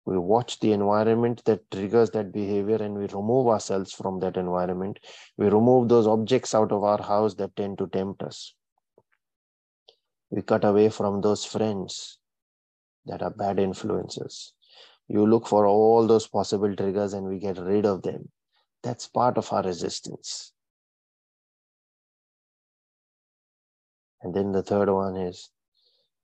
We 0.07 0.19
watch 0.19 0.59
the 0.61 0.73
environment 0.73 1.45
that 1.45 1.71
triggers 1.71 2.11
that 2.13 2.33
behavior 2.33 2.77
and 2.77 2.95
we 2.95 3.07
remove 3.07 3.49
ourselves 3.49 3.93
from 3.93 4.19
that 4.21 4.37
environment. 4.37 4.99
We 5.37 5.49
remove 5.49 5.89
those 5.89 6.07
objects 6.07 6.55
out 6.55 6.73
of 6.73 6.83
our 6.83 7.03
house 7.03 7.35
that 7.35 7.55
tend 7.55 7.79
to 7.79 7.87
tempt 7.87 8.23
us. 8.23 8.55
We 10.31 10.43
cut 10.43 10.65
away 10.65 10.89
from 10.89 11.21
those 11.21 11.45
friends 11.45 12.19
that 13.07 13.23
are 13.23 13.31
bad 13.31 13.59
influences. 13.59 14.55
You 15.11 15.27
look 15.27 15.49
for 15.49 15.67
all 15.67 16.07
those 16.07 16.29
possible 16.29 16.75
triggers 16.77 17.15
and 17.15 17.27
we 17.27 17.41
get 17.41 17.59
rid 17.59 17.85
of 17.85 18.03
them. 18.03 18.31
That's 18.85 19.09
part 19.09 19.39
of 19.39 19.53
our 19.53 19.65
resistance. 19.65 20.53
And 24.23 24.33
then 24.33 24.53
the 24.53 24.63
third 24.63 24.89
one 24.89 25.17
is 25.17 25.51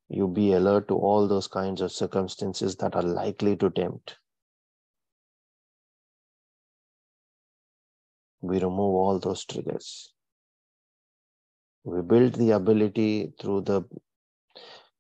you 0.09 0.29
be 0.29 0.53
alert 0.53 0.87
to 0.87 0.95
all 0.95 1.27
those 1.27 1.49
kinds 1.49 1.81
of 1.81 1.91
circumstances 1.91 2.77
that 2.77 2.95
are 2.95 3.03
likely 3.03 3.57
to 3.57 3.71
tempt. 3.71 4.19
We 8.41 8.61
remove 8.61 8.95
all 8.95 9.19
those 9.19 9.45
triggers. 9.45 10.13
We 11.83 12.03
build 12.03 12.35
the 12.35 12.53
ability 12.53 13.33
through 13.41 13.63
the 13.63 13.83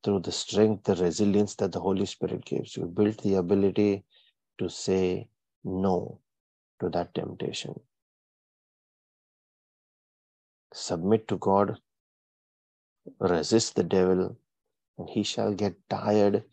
through 0.06 0.20
the 0.20 0.30
strength, 0.30 0.84
the 0.84 0.94
resilience 0.94 1.56
that 1.56 1.72
the 1.72 1.80
Holy 1.80 2.06
Spirit 2.06 2.44
gives. 2.44 2.76
You 2.76 2.84
build 2.84 3.18
the 3.24 3.34
ability 3.34 4.04
to 4.56 4.68
say 4.70 5.28
no 5.64 6.20
to 6.80 6.88
that 6.90 7.12
temptation. 7.12 7.74
Submit 10.72 11.26
to 11.26 11.38
God, 11.38 11.80
resist 13.18 13.74
the 13.74 13.82
devil, 13.82 14.36
and 14.96 15.10
he 15.10 15.24
shall 15.24 15.52
get 15.52 15.74
tired 15.90 16.44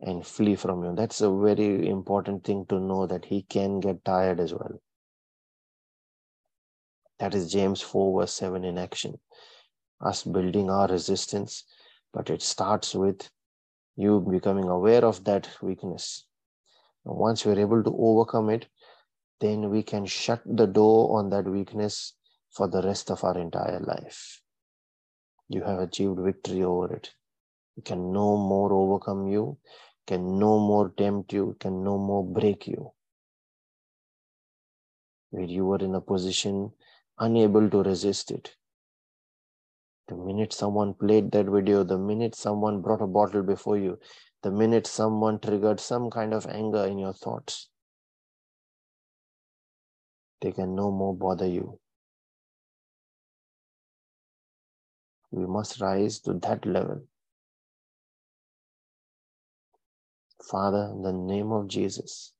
and 0.00 0.26
flee 0.26 0.56
from 0.56 0.82
you. 0.82 0.94
That's 0.96 1.20
a 1.20 1.30
very 1.30 1.90
important 1.90 2.44
thing 2.44 2.64
to 2.70 2.80
know 2.80 3.06
that 3.06 3.26
he 3.26 3.42
can 3.42 3.80
get 3.80 4.06
tired 4.06 4.40
as 4.40 4.54
well. 4.54 4.80
That 7.18 7.34
is 7.34 7.52
James 7.52 7.82
4, 7.82 8.22
verse 8.22 8.32
7 8.32 8.64
in 8.64 8.78
action. 8.78 9.20
Us 10.00 10.22
building 10.22 10.70
our 10.70 10.88
resistance, 10.88 11.64
but 12.12 12.30
it 12.30 12.42
starts 12.42 12.94
with 12.94 13.30
you 13.96 14.20
becoming 14.20 14.68
aware 14.68 15.04
of 15.04 15.24
that 15.24 15.48
weakness. 15.62 16.26
Once 17.04 17.44
we're 17.44 17.58
able 17.58 17.82
to 17.82 17.96
overcome 17.98 18.50
it, 18.50 18.66
then 19.40 19.70
we 19.70 19.82
can 19.82 20.06
shut 20.06 20.40
the 20.46 20.66
door 20.66 21.18
on 21.18 21.30
that 21.30 21.44
weakness 21.44 22.14
for 22.50 22.68
the 22.68 22.82
rest 22.82 23.10
of 23.10 23.24
our 23.24 23.38
entire 23.38 23.80
life. 23.80 24.40
You 25.48 25.62
have 25.64 25.80
achieved 25.80 26.20
victory 26.20 26.62
over 26.62 26.94
it 26.94 27.10
can 27.84 28.12
no 28.12 28.36
more 28.36 28.72
overcome 28.72 29.26
you, 29.28 29.56
can 30.06 30.38
no 30.38 30.58
more 30.58 30.90
tempt 30.90 31.32
you, 31.32 31.56
can 31.58 31.82
no 31.82 31.96
more 31.96 32.24
break 32.24 32.66
you. 32.66 32.92
Where 35.30 35.44
you 35.44 35.64
were 35.64 35.78
in 35.78 35.94
a 35.94 36.00
position 36.00 36.72
unable 37.18 37.70
to 37.70 37.82
resist 37.82 38.30
it. 38.30 38.54
The 40.12 40.18
minute 40.18 40.52
someone 40.52 40.92
played 40.92 41.32
that 41.32 41.46
video, 41.46 41.84
the 41.84 41.96
minute 41.96 42.34
someone 42.34 42.82
brought 42.82 43.00
a 43.00 43.06
bottle 43.06 43.42
before 43.42 43.78
you, 43.78 43.98
the 44.42 44.50
minute 44.50 44.86
someone 44.86 45.38
triggered 45.38 45.80
some 45.80 46.10
kind 46.10 46.34
of 46.34 46.46
anger 46.46 46.84
in 46.84 46.98
your 46.98 47.14
thoughts, 47.14 47.70
they 50.42 50.52
can 50.52 50.74
no 50.74 50.90
more 50.90 51.16
bother 51.16 51.46
you. 51.46 51.80
We 55.30 55.46
must 55.46 55.80
rise 55.80 56.20
to 56.20 56.34
that 56.34 56.66
level. 56.66 57.06
Father, 60.42 60.90
in 60.92 61.00
the 61.00 61.14
name 61.14 61.52
of 61.52 61.68
Jesus, 61.68 62.34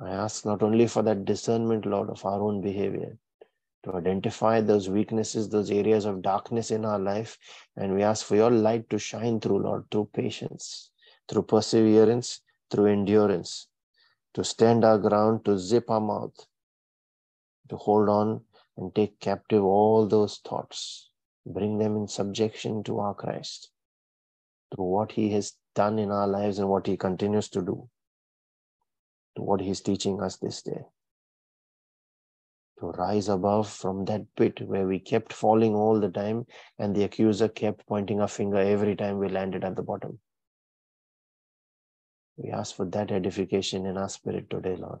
I 0.00 0.10
ask 0.10 0.44
not 0.44 0.64
only 0.64 0.88
for 0.88 1.04
that 1.04 1.24
discernment, 1.24 1.86
Lord, 1.86 2.10
of 2.10 2.26
our 2.26 2.42
own 2.42 2.60
behavior, 2.60 3.18
to 3.84 3.94
identify 3.94 4.60
those 4.60 4.88
weaknesses, 4.88 5.48
those 5.48 5.70
areas 5.70 6.04
of 6.04 6.22
darkness 6.22 6.70
in 6.70 6.84
our 6.84 6.98
life, 6.98 7.38
and 7.76 7.94
we 7.94 8.02
ask 8.02 8.26
for 8.26 8.36
your 8.36 8.50
light 8.50 8.88
to 8.90 8.98
shine 8.98 9.40
through, 9.40 9.62
Lord, 9.62 9.84
through 9.90 10.10
patience, 10.12 10.90
through 11.28 11.42
perseverance, 11.42 12.40
through 12.70 12.86
endurance, 12.86 13.68
to 14.34 14.44
stand 14.44 14.84
our 14.84 14.98
ground, 14.98 15.44
to 15.44 15.58
zip 15.58 15.90
our 15.90 16.00
mouth, 16.00 16.34
to 17.68 17.76
hold 17.76 18.08
on 18.08 18.40
and 18.76 18.94
take 18.94 19.20
captive 19.20 19.62
all 19.62 20.06
those 20.06 20.38
thoughts, 20.38 21.10
bring 21.46 21.78
them 21.78 21.96
in 21.96 22.08
subjection 22.08 22.82
to 22.84 22.98
our 22.98 23.14
Christ, 23.14 23.70
to 24.74 24.82
what 24.82 25.12
He 25.12 25.30
has 25.30 25.54
done 25.74 25.98
in 25.98 26.10
our 26.10 26.26
lives 26.26 26.58
and 26.58 26.68
what 26.68 26.86
He 26.86 26.96
continues 26.96 27.48
to 27.50 27.60
do, 27.60 27.88
to 29.36 29.42
what 29.42 29.60
He's 29.60 29.80
teaching 29.80 30.20
us 30.20 30.36
this 30.36 30.62
day. 30.62 30.82
To 32.80 32.90
rise 32.90 33.28
above 33.28 33.68
from 33.68 34.04
that 34.04 34.22
pit 34.36 34.60
where 34.60 34.86
we 34.86 35.00
kept 35.00 35.32
falling 35.32 35.74
all 35.74 35.98
the 35.98 36.10
time 36.10 36.46
and 36.78 36.94
the 36.94 37.04
accuser 37.04 37.48
kept 37.48 37.86
pointing 37.86 38.20
a 38.20 38.28
finger 38.28 38.58
every 38.58 38.94
time 38.94 39.18
we 39.18 39.28
landed 39.28 39.64
at 39.64 39.74
the 39.74 39.82
bottom. 39.82 40.20
We 42.36 42.50
ask 42.50 42.76
for 42.76 42.86
that 42.86 43.10
edification 43.10 43.84
in 43.84 43.96
our 43.96 44.08
spirit 44.08 44.48
today, 44.48 44.76
Lord. 44.76 45.00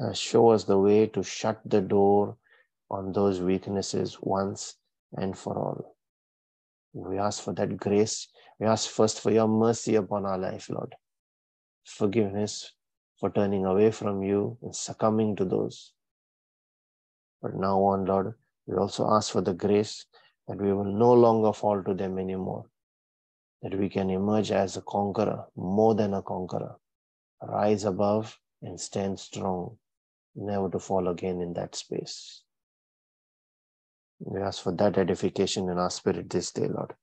Uh, 0.00 0.12
show 0.12 0.50
us 0.50 0.64
the 0.64 0.78
way 0.78 1.06
to 1.08 1.22
shut 1.22 1.60
the 1.64 1.80
door 1.80 2.36
on 2.90 3.12
those 3.12 3.40
weaknesses 3.40 4.18
once 4.20 4.76
and 5.12 5.36
for 5.36 5.58
all. 5.58 5.96
We 6.92 7.18
ask 7.18 7.42
for 7.42 7.52
that 7.54 7.76
grace 7.76 8.28
we 8.58 8.66
ask 8.66 8.88
first 8.88 9.20
for 9.20 9.32
your 9.32 9.48
mercy 9.48 9.96
upon 9.96 10.26
our 10.26 10.38
life, 10.38 10.70
Lord. 10.70 10.94
Forgiveness 11.84 12.72
for 13.18 13.30
turning 13.30 13.64
away 13.64 13.90
from 13.90 14.22
you 14.22 14.58
and 14.62 14.74
succumbing 14.74 15.36
to 15.36 15.44
those. 15.44 15.92
But 17.44 17.56
now 17.56 17.78
on, 17.82 18.06
Lord, 18.06 18.32
we 18.66 18.74
also 18.78 19.06
ask 19.10 19.30
for 19.30 19.42
the 19.42 19.52
grace 19.52 20.06
that 20.48 20.56
we 20.56 20.72
will 20.72 20.90
no 20.90 21.12
longer 21.12 21.52
fall 21.52 21.82
to 21.82 21.92
them 21.92 22.18
anymore, 22.18 22.64
that 23.60 23.78
we 23.78 23.90
can 23.90 24.08
emerge 24.08 24.50
as 24.50 24.78
a 24.78 24.80
conqueror, 24.80 25.44
more 25.54 25.94
than 25.94 26.14
a 26.14 26.22
conqueror, 26.22 26.76
rise 27.42 27.84
above 27.84 28.40
and 28.62 28.80
stand 28.80 29.20
strong, 29.20 29.76
never 30.34 30.70
to 30.70 30.78
fall 30.78 31.08
again 31.08 31.42
in 31.42 31.52
that 31.52 31.74
space. 31.74 32.42
We 34.20 34.40
ask 34.40 34.62
for 34.62 34.72
that 34.76 34.96
edification 34.96 35.68
in 35.68 35.76
our 35.76 35.90
spirit 35.90 36.30
this 36.30 36.50
day, 36.50 36.68
Lord. 36.68 36.94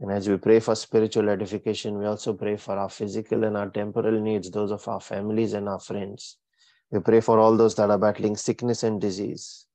And 0.00 0.10
as 0.10 0.28
we 0.28 0.38
pray 0.38 0.58
for 0.58 0.74
spiritual 0.74 1.28
edification, 1.28 1.98
we 1.98 2.06
also 2.06 2.32
pray 2.32 2.56
for 2.56 2.76
our 2.76 2.88
physical 2.88 3.44
and 3.44 3.56
our 3.56 3.70
temporal 3.70 4.20
needs, 4.20 4.50
those 4.50 4.72
of 4.72 4.88
our 4.88 5.00
families 5.00 5.52
and 5.52 5.68
our 5.68 5.78
friends. 5.78 6.38
We 6.92 7.00
pray 7.00 7.20
for 7.20 7.38
all 7.40 7.56
those 7.56 7.74
that 7.76 7.90
are 7.90 7.98
battling 7.98 8.36
sickness 8.36 8.82
and 8.82 9.00
disease, 9.00 9.66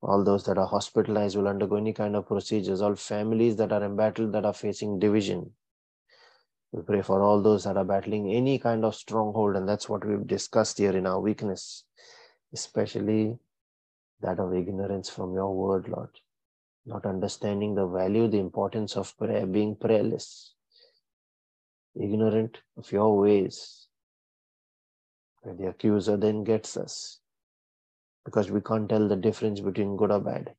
all 0.00 0.22
those 0.22 0.44
that 0.44 0.56
are 0.56 0.66
hospitalized 0.68 1.36
will 1.36 1.48
undergo 1.48 1.76
any 1.76 1.92
kind 1.92 2.14
of 2.14 2.28
procedures, 2.28 2.80
all 2.80 2.94
families 2.94 3.56
that 3.56 3.72
are 3.72 3.82
embattled 3.82 4.32
that 4.32 4.44
are 4.44 4.52
facing 4.54 5.00
division. 5.00 5.50
We 6.70 6.82
pray 6.82 7.02
for 7.02 7.22
all 7.22 7.42
those 7.42 7.64
that 7.64 7.76
are 7.76 7.84
battling 7.84 8.30
any 8.32 8.60
kind 8.60 8.84
of 8.84 8.94
stronghold, 8.94 9.56
and 9.56 9.68
that's 9.68 9.88
what 9.88 10.04
we've 10.04 10.26
discussed 10.26 10.78
here 10.78 10.96
in 10.96 11.06
our 11.06 11.20
weakness, 11.20 11.84
especially 12.54 13.36
that 14.20 14.38
of 14.38 14.54
ignorance 14.54 15.10
from 15.10 15.34
your 15.34 15.52
word, 15.54 15.88
Lord. 15.88 16.10
not 16.88 17.04
understanding 17.04 17.74
the 17.74 17.86
value, 17.86 18.28
the 18.28 18.38
importance 18.38 18.96
of 18.96 19.16
prayer, 19.18 19.46
being 19.46 19.76
prayerless, 19.76 20.54
ignorant 21.94 22.58
of 22.76 22.90
your 22.90 23.18
ways, 23.18 23.87
the 25.54 25.68
accuser 25.68 26.16
then 26.16 26.44
gets 26.44 26.76
us 26.76 27.20
because 28.24 28.50
we 28.50 28.60
can't 28.60 28.88
tell 28.88 29.08
the 29.08 29.16
difference 29.16 29.60
between 29.60 29.96
good 29.96 30.10
or 30.10 30.20
bad. 30.20 30.52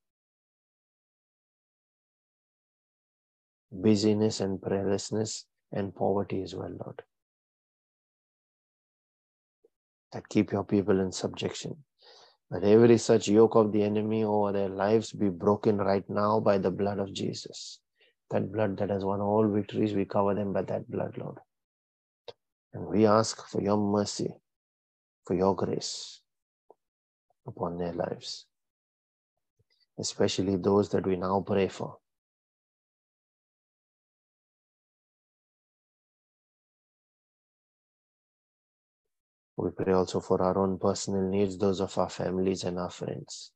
Busyness 3.72 4.40
and 4.40 4.60
prayerlessness 4.60 5.44
and 5.72 5.94
poverty 5.94 6.42
as 6.42 6.56
well, 6.56 6.72
Lord. 6.84 7.04
That 10.14 10.28
keep 10.30 10.52
your 10.52 10.64
people 10.64 11.00
in 11.00 11.12
subjection. 11.12 11.84
That 12.50 12.64
every 12.64 12.98
such 12.98 13.28
yoke 13.28 13.56
of 13.56 13.72
the 13.72 13.84
enemy 13.84 14.24
over 14.24 14.52
their 14.52 14.70
lives 14.70 15.12
be 15.12 15.30
broken 15.30 15.78
right 15.78 16.10
now 16.10 16.40
by 16.40 16.58
the 16.58 16.72
blood 16.72 16.98
of 16.98 17.14
Jesus. 17.14 17.80
That 18.32 18.52
blood 18.52 18.78
that 18.78 18.90
has 18.90 19.06
won 19.06 19.22
all 19.22 19.48
victories, 19.48 19.94
we 19.94 20.06
cover 20.06 20.34
them 20.34 20.54
by 20.54 20.64
that 20.64 20.90
blood, 20.90 21.16
Lord. 21.18 21.38
And 22.74 22.88
we 22.88 23.06
ask 23.06 23.48
for 23.48 23.62
your 23.62 23.78
mercy, 23.78 24.34
for 25.30 25.36
your 25.36 25.56
grace 25.56 26.22
upon 27.46 27.78
their 27.78 27.94
lives, 27.94 28.48
especially 30.00 30.56
those 30.56 30.90
that 30.90 31.06
we 31.06 31.16
now 31.16 31.40
pray 31.46 31.68
for. 31.68 31.98
We 39.56 39.70
pray 39.70 39.94
also 39.94 40.20
for 40.20 40.42
our 40.42 40.58
own 40.58 40.80
personal 40.80 41.22
needs, 41.22 41.60
those 41.60 41.80
of 41.80 41.96
our 42.00 42.10
families 42.10 42.64
and 42.64 42.80
our 42.80 42.90
friends, 42.90 43.52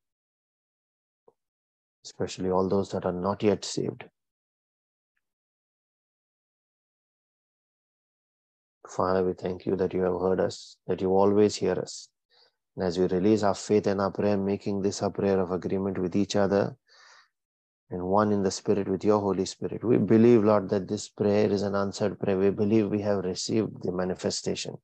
especially 2.06 2.52
all 2.52 2.70
those 2.70 2.92
that 2.92 3.04
are 3.04 3.12
not 3.12 3.42
yet 3.42 3.66
saved. 3.66 4.04
Father, 8.96 9.24
we 9.24 9.34
thank 9.34 9.66
you 9.66 9.76
that 9.78 9.94
you 9.94 10.02
have 10.02 10.20
heard 10.22 10.40
us, 10.40 10.78
that 10.88 11.02
you 11.02 11.10
always 11.10 11.56
hear 11.56 11.74
us. 11.74 12.10
And 12.76 12.86
as 12.86 12.98
we 13.00 13.08
release 13.08 13.44
our 13.44 13.56
faith 13.56 13.88
and 13.88 14.02
our 14.02 14.12
prayer, 14.12 14.38
making 14.38 14.82
this 14.82 15.02
a 15.02 15.10
prayer 15.10 15.40
of 15.40 15.52
agreement 15.52 15.98
with 15.98 16.16
each 16.16 16.36
other 16.36 16.78
and 17.90 18.04
one 18.04 18.32
in 18.32 18.44
the 18.44 18.52
Spirit 18.52 18.88
with 18.88 19.04
your 19.04 19.20
Holy 19.20 19.46
Spirit, 19.46 19.84
we 19.84 19.98
believe, 19.98 20.44
Lord, 20.44 20.70
that 20.70 20.88
this 20.88 21.10
prayer 21.10 21.52
is 21.52 21.64
an 21.64 21.76
answered 21.76 22.20
prayer. 22.20 22.38
We 22.38 22.52
believe 22.52 22.90
we 22.90 23.02
have 23.02 23.26
received 23.26 23.84
the 23.84 23.92
manifestation 23.92 24.78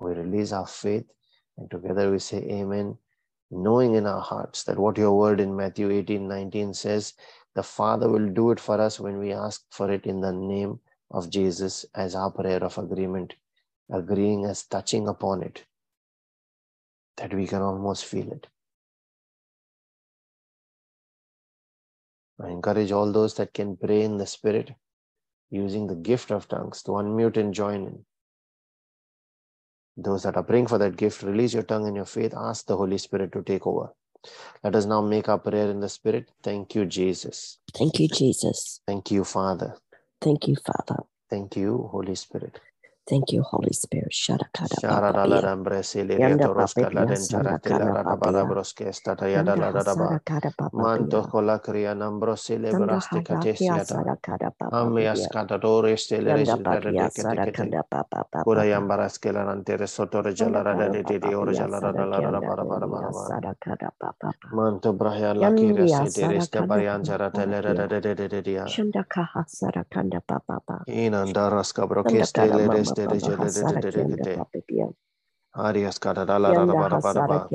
we 0.00 0.12
release 0.12 0.52
our 0.52 0.66
faith 0.66 1.06
and 1.58 1.70
together 1.70 2.10
we 2.10 2.18
say 2.18 2.38
amen 2.50 2.96
knowing 3.50 3.94
in 3.94 4.06
our 4.06 4.20
hearts 4.20 4.64
that 4.64 4.78
what 4.78 4.98
your 4.98 5.16
word 5.16 5.40
in 5.40 5.54
matthew 5.56 5.90
18 5.90 6.26
19 6.26 6.74
says 6.74 7.14
the 7.54 7.62
father 7.62 8.08
will 8.08 8.28
do 8.28 8.50
it 8.50 8.60
for 8.60 8.80
us 8.80 9.00
when 9.00 9.18
we 9.18 9.32
ask 9.32 9.62
for 9.70 9.90
it 9.90 10.06
in 10.06 10.20
the 10.20 10.32
name 10.32 10.78
of 11.10 11.30
jesus 11.30 11.86
as 11.94 12.14
our 12.14 12.30
prayer 12.30 12.64
of 12.64 12.78
agreement 12.78 13.34
agreeing 13.92 14.44
as 14.46 14.64
touching 14.64 15.08
upon 15.08 15.42
it 15.42 15.64
that 17.18 17.34
we 17.34 17.46
can 17.46 17.62
almost 17.62 18.04
feel 18.04 18.30
it 18.32 18.48
i 22.44 22.48
encourage 22.48 22.92
all 22.92 23.12
those 23.12 23.34
that 23.34 23.54
can 23.54 23.76
pray 23.76 24.02
in 24.02 24.18
the 24.18 24.26
spirit 24.26 24.72
using 25.50 25.86
the 25.88 25.96
gift 25.96 26.30
of 26.32 26.48
tongues 26.48 26.82
to 26.82 26.92
unmute 26.92 27.36
and 27.36 27.54
join 27.54 27.86
in 27.86 27.98
those 29.96 30.24
that 30.24 30.36
are 30.36 30.42
praying 30.42 30.66
for 30.68 30.78
that 30.78 30.96
gift, 30.96 31.22
release 31.22 31.54
your 31.54 31.62
tongue 31.62 31.86
and 31.86 31.96
your 31.96 32.04
faith. 32.06 32.34
Ask 32.36 32.66
the 32.66 32.76
Holy 32.76 32.98
Spirit 32.98 33.32
to 33.32 33.42
take 33.42 33.66
over. 33.66 33.92
Let 34.64 34.76
us 34.76 34.86
now 34.86 35.00
make 35.02 35.28
our 35.28 35.38
prayer 35.38 35.70
in 35.70 35.80
the 35.80 35.88
Spirit. 35.88 36.30
Thank 36.42 36.74
you, 36.74 36.86
Jesus. 36.86 37.58
Thank 37.74 38.00
you, 38.00 38.08
Jesus. 38.08 38.80
Thank 38.86 39.10
you, 39.10 39.24
Father. 39.24 39.76
Thank 40.20 40.48
you, 40.48 40.56
Father. 40.56 41.04
Thank 41.30 41.56
you, 41.56 41.88
Holy 41.92 42.16
Spirit. 42.16 42.60
Thank 43.10 43.32
you, 43.32 43.42
Holy 43.42 43.74
Spirit. 43.74 44.14
Manto 44.90 45.14
cola 72.64 72.99
Arias 75.54 75.98
Cadadala 76.00 76.52
Barabara 76.76 77.48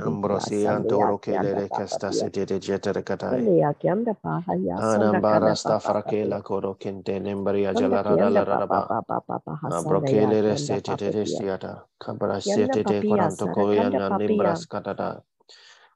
Ambrosia 0.00 0.80
Doro 0.86 1.18
Kele 1.18 1.70
Casta 1.70 2.12
City 2.12 2.44
de 2.46 2.60
Jetter 2.60 3.02
Catai 3.04 3.50
Anambara 4.78 5.54
Stafrakela 5.56 6.42
Coro 6.42 6.74
Kinte 6.76 7.20
Nembaria 7.20 7.74
Jalara 7.74 8.16
Raraba 8.44 8.90
Brokele 9.84 10.58
Sete 10.58 10.96
de 10.96 11.26
Siata 11.26 11.84
Cabra 12.00 12.40
Sete 12.40 12.84
de 12.84 13.02
Coranto 13.04 13.50
Coyan 13.50 14.00
and 14.00 14.20
Limbras 14.20 14.66
Cadada 14.68 15.22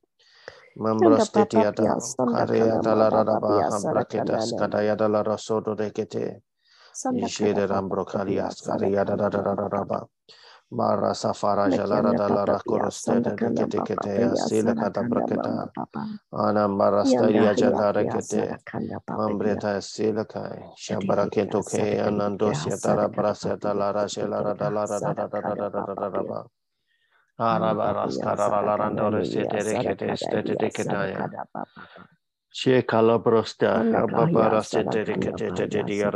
Membros 0.78 1.32
tetiata, 1.32 1.96
caria 2.32 2.78
dalla 2.80 3.10
radaba, 3.10 3.64
hambraketas, 3.70 4.54
cadaya 4.60 4.96
dalla 4.96 5.24
rasodo 5.24 5.74
recete, 5.74 6.42
ishede 7.14 7.66
rambrocalias, 7.66 8.62
caria 8.62 9.06
dalla 9.06 9.30
radaba, 9.30 10.06
mara 10.72 11.14
safara 11.14 11.70
jalara 11.70 12.14
dalla 12.14 12.44
racoroste, 12.46 13.24
recete 13.40 13.82
kata 13.84 14.36
sile 14.36 14.74
catabraceta, 14.74 15.72
ana 16.34 16.68
marastaria 16.68 17.56
jalara 17.56 18.04
cete, 18.10 18.60
mambreta 19.08 19.80
silacae, 19.82 20.74
shabraceto 20.76 21.64
que 21.64 22.02
anandosia 22.02 22.76
dalla 22.78 23.08
braceta, 23.08 23.74
la 23.74 23.92
ragelara 23.94 24.54
dalla 24.54 24.86
radaba. 24.88 26.46
Ara 27.38 27.74
ba 27.76 27.92
raskara 27.94 28.50
ra 28.50 28.62
la 28.62 28.76
randor 28.78 29.26
se 29.26 29.46
te 29.46 29.62
Arabarastara 29.62 29.96
Larandore 29.96 29.96
te 29.96 30.08
Rekete 30.08 30.18
Sete 30.18 30.56
Teketaya. 30.56 31.30
Che 32.58 32.86
calabrasta, 32.86 33.84
babarasta, 34.16 34.82
dedicate, 34.82 35.68
rasa, 35.68 36.08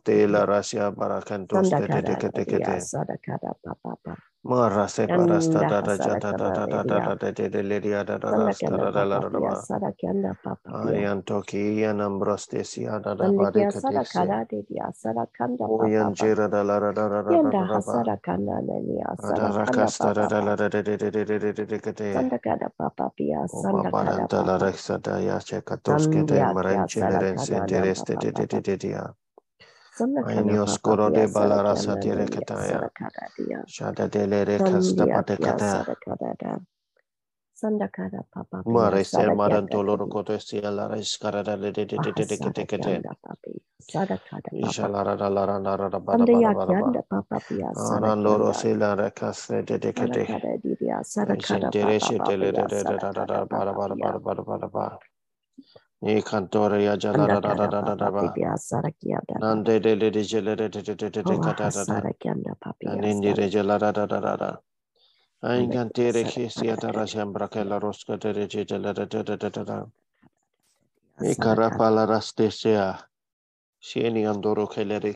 te 0.03 0.27
la 0.27 0.45
racia 0.45 0.91
baracantos 0.91 1.71
de 1.75 2.89
kada 4.47 4.67
de 4.67 4.79
de 4.79 4.79
dia 4.79 4.83
de 4.83 4.83
sada 4.83 4.83
kada 4.83 4.83
papa 4.83 4.83
papa. 4.83 4.83
Mara 4.83 4.87
se 4.89 5.07
parasta 5.09 5.63
Yanda 5.63 5.67
da 5.67 5.81
da 5.81 5.97
hasada 5.97 6.21
jada 6.21 6.33
da 6.33 6.51
kana 6.51 6.51
da 6.51 6.67
da 6.67 6.83
da 6.83 6.99
dia. 6.99 7.13
da 7.15 7.15
de 7.15 7.31
de 7.33 7.49
de 7.49 7.63
ledia 7.63 8.03
da 8.05 8.17
da 8.19 8.31
Sanda 8.31 8.53
das 8.53 8.61
kana 8.61 8.87
karada 8.87 9.05
la 9.05 9.19
papa 9.19 9.21
da 9.21 9.29
pia 9.31 9.51
ba 9.51 9.67
sada 9.67 9.91
kianda 9.93 10.35
papa 10.43 10.71
pia. 10.81 11.05
Ariantoki 11.05 11.79
yanambrostesia 11.81 13.01
da 13.03 13.15
da 13.15 13.31
Sanda 13.31 13.37
ba 13.37 13.51
de 13.51 13.65
kia 13.65 13.71
sada 13.71 14.05
katese 14.05 14.05
kada 14.05 14.45
dia 14.51 14.91
sada 14.93 15.25
kanda 15.37 15.69
papa 15.77 15.89
Oyan 15.91 16.13
papa. 16.17 16.29
jira 16.35 16.49
da 16.51 16.63
la 16.63 16.79
da 16.79 16.91
da 16.93 17.09
da 17.09 17.21
da 17.23 17.51
da 17.51 17.51
Yanda 17.51 17.61
da 17.65 17.81
ba 17.81 17.81
hasada 17.81 18.17
kana 18.23 18.61
dia 18.63 19.15
sada 19.17 19.53
kanda 19.63 19.91
Adarakasta 19.91 20.13
da 20.13 20.25
papa 20.25 20.27
da 20.27 20.41
papa. 20.41 20.41
la 20.41 20.55
da 20.55 20.69
de 20.69 20.83
de 20.83 20.97
de 20.97 21.11
de 21.11 21.25
de 21.25 21.39
de 21.39 21.53
de 21.53 21.65
de 21.65 21.79
kate 21.79 22.13
Sanda 22.13 22.39
kada 22.39 22.69
papa 22.77 23.11
pia 23.17 23.47
O 23.49 23.63
sanda 23.63 23.93
kada 23.93 24.27
babaranta 24.27 24.43
la 24.45 24.57
papa. 24.57 24.59
reksa 24.59 24.97
da 25.01 25.19
ya 25.19 25.39
che 25.39 25.61
katoske 25.63 26.23
de 26.25 26.45
Sandia 26.45 26.55
kia 26.63 26.87
maranche 26.87 27.03
le 27.03 27.17
sada 27.17 27.23
rense 27.23 27.55
kana 27.55 27.67
nam 27.67 27.91
intereste 27.91 27.95
papa 27.95 28.17
de 28.17 28.31
de 28.31 28.47
de 28.47 28.61
papa. 28.61 29.15
De 29.97 30.05
dia 30.13 30.15
Sanda 30.15 30.23
kana 30.25 30.57
Ainio 30.57 30.65
papa 30.65 30.97
skoro 30.97 31.05
pia 31.05 31.23
de 31.23 31.27
sada 31.27 31.61
balara 31.67 31.75
satire 31.77 32.27
dia 32.31 32.47
sada 32.55 32.89
kataya 32.89 32.89
kada 32.95 33.27
dia. 33.37 33.61
Shada 33.67 34.09
de 34.09 34.27
le 34.27 34.45
rekasta 34.45 35.07
Sandia 35.07 35.13
pate 35.13 35.37
kia 35.37 35.57
kata 35.57 35.71
sada 35.71 35.95
kada 36.05 36.35
da. 36.39 36.59
Sanda 37.55 37.89
kada 37.91 38.23
papa 38.33 38.63
Mare 38.65 39.03
se 39.05 39.29
sada 39.29 39.35
maranto 39.39 39.81
kianda 39.81 39.81
loro 39.83 40.07
koto 40.07 40.39
sia 40.39 40.71
la 40.71 40.87
reskara 40.89 41.43
da 41.43 41.57
de 41.57 41.71
de 41.73 41.85
de 41.85 41.99
de 41.99 42.13
de 42.13 42.25
de 42.25 42.37
Ahasada 42.37 42.65
kete 42.65 42.67
kete 42.67 43.03
kianda 43.03 43.13
papi. 43.23 43.53
Sada 43.79 44.17
kada 44.29 44.51
Isha 44.57 44.87
papa. 44.87 44.89
la 44.89 45.03
ra 45.03 45.15
da 45.17 45.29
la 45.29 45.45
ra 45.45 45.59
da 45.59 45.75
ra 45.75 45.89
da 45.89 45.99
ba 45.99 46.17
da 46.17 46.25
Sanda 46.25 46.33
ba 46.33 46.41
da 46.43 46.49
ya 46.49 46.53
ba 46.53 46.65
da 46.65 46.73
ba 46.75 46.91
kianda 46.91 47.03
papa 47.09 47.41
pia 47.47 47.73
sada 47.75 48.11
Arandoro 48.11 48.13
kianda. 48.13 48.55
se 48.55 48.75
la 48.75 48.95
rekaste 48.95 49.63
de 49.65 49.77
de 49.79 49.93
Sada 49.95 50.17
kete 50.17 50.27
kada 50.27 50.57
didia. 50.63 51.03
Sada 51.03 51.37
kada 51.37 51.71
Gentere 51.73 51.99
papa 51.99 52.01
se 52.01 52.19
de 52.19 52.37
de 52.37 52.51
de 52.53 52.83
de 52.83 52.83
Sada 52.83 52.99
da 52.99 53.11
da 53.13 53.25
kada 53.25 53.41
da 53.41 53.45
ba 53.45 53.65
da 53.65 53.73
papa 53.73 53.79
ba 53.79 53.87
da 53.89 53.95
ba 53.95 54.11
pia. 54.11 54.13
da 54.13 54.19
ba 54.19 54.33
da 54.35 54.43
ba 54.43 54.57
da 54.59 54.67
ba 54.67 54.87
Ni 54.87 54.95
kantore 54.95 55.91
ya 55.91 55.92
Thank 56.03 56.11
you. 56.11 56.43
jalara 71.19 71.19
da 71.19 71.33
jele 71.39 71.77
pala 71.77 72.05
andoro 74.25 74.67
rasta. 74.67 75.13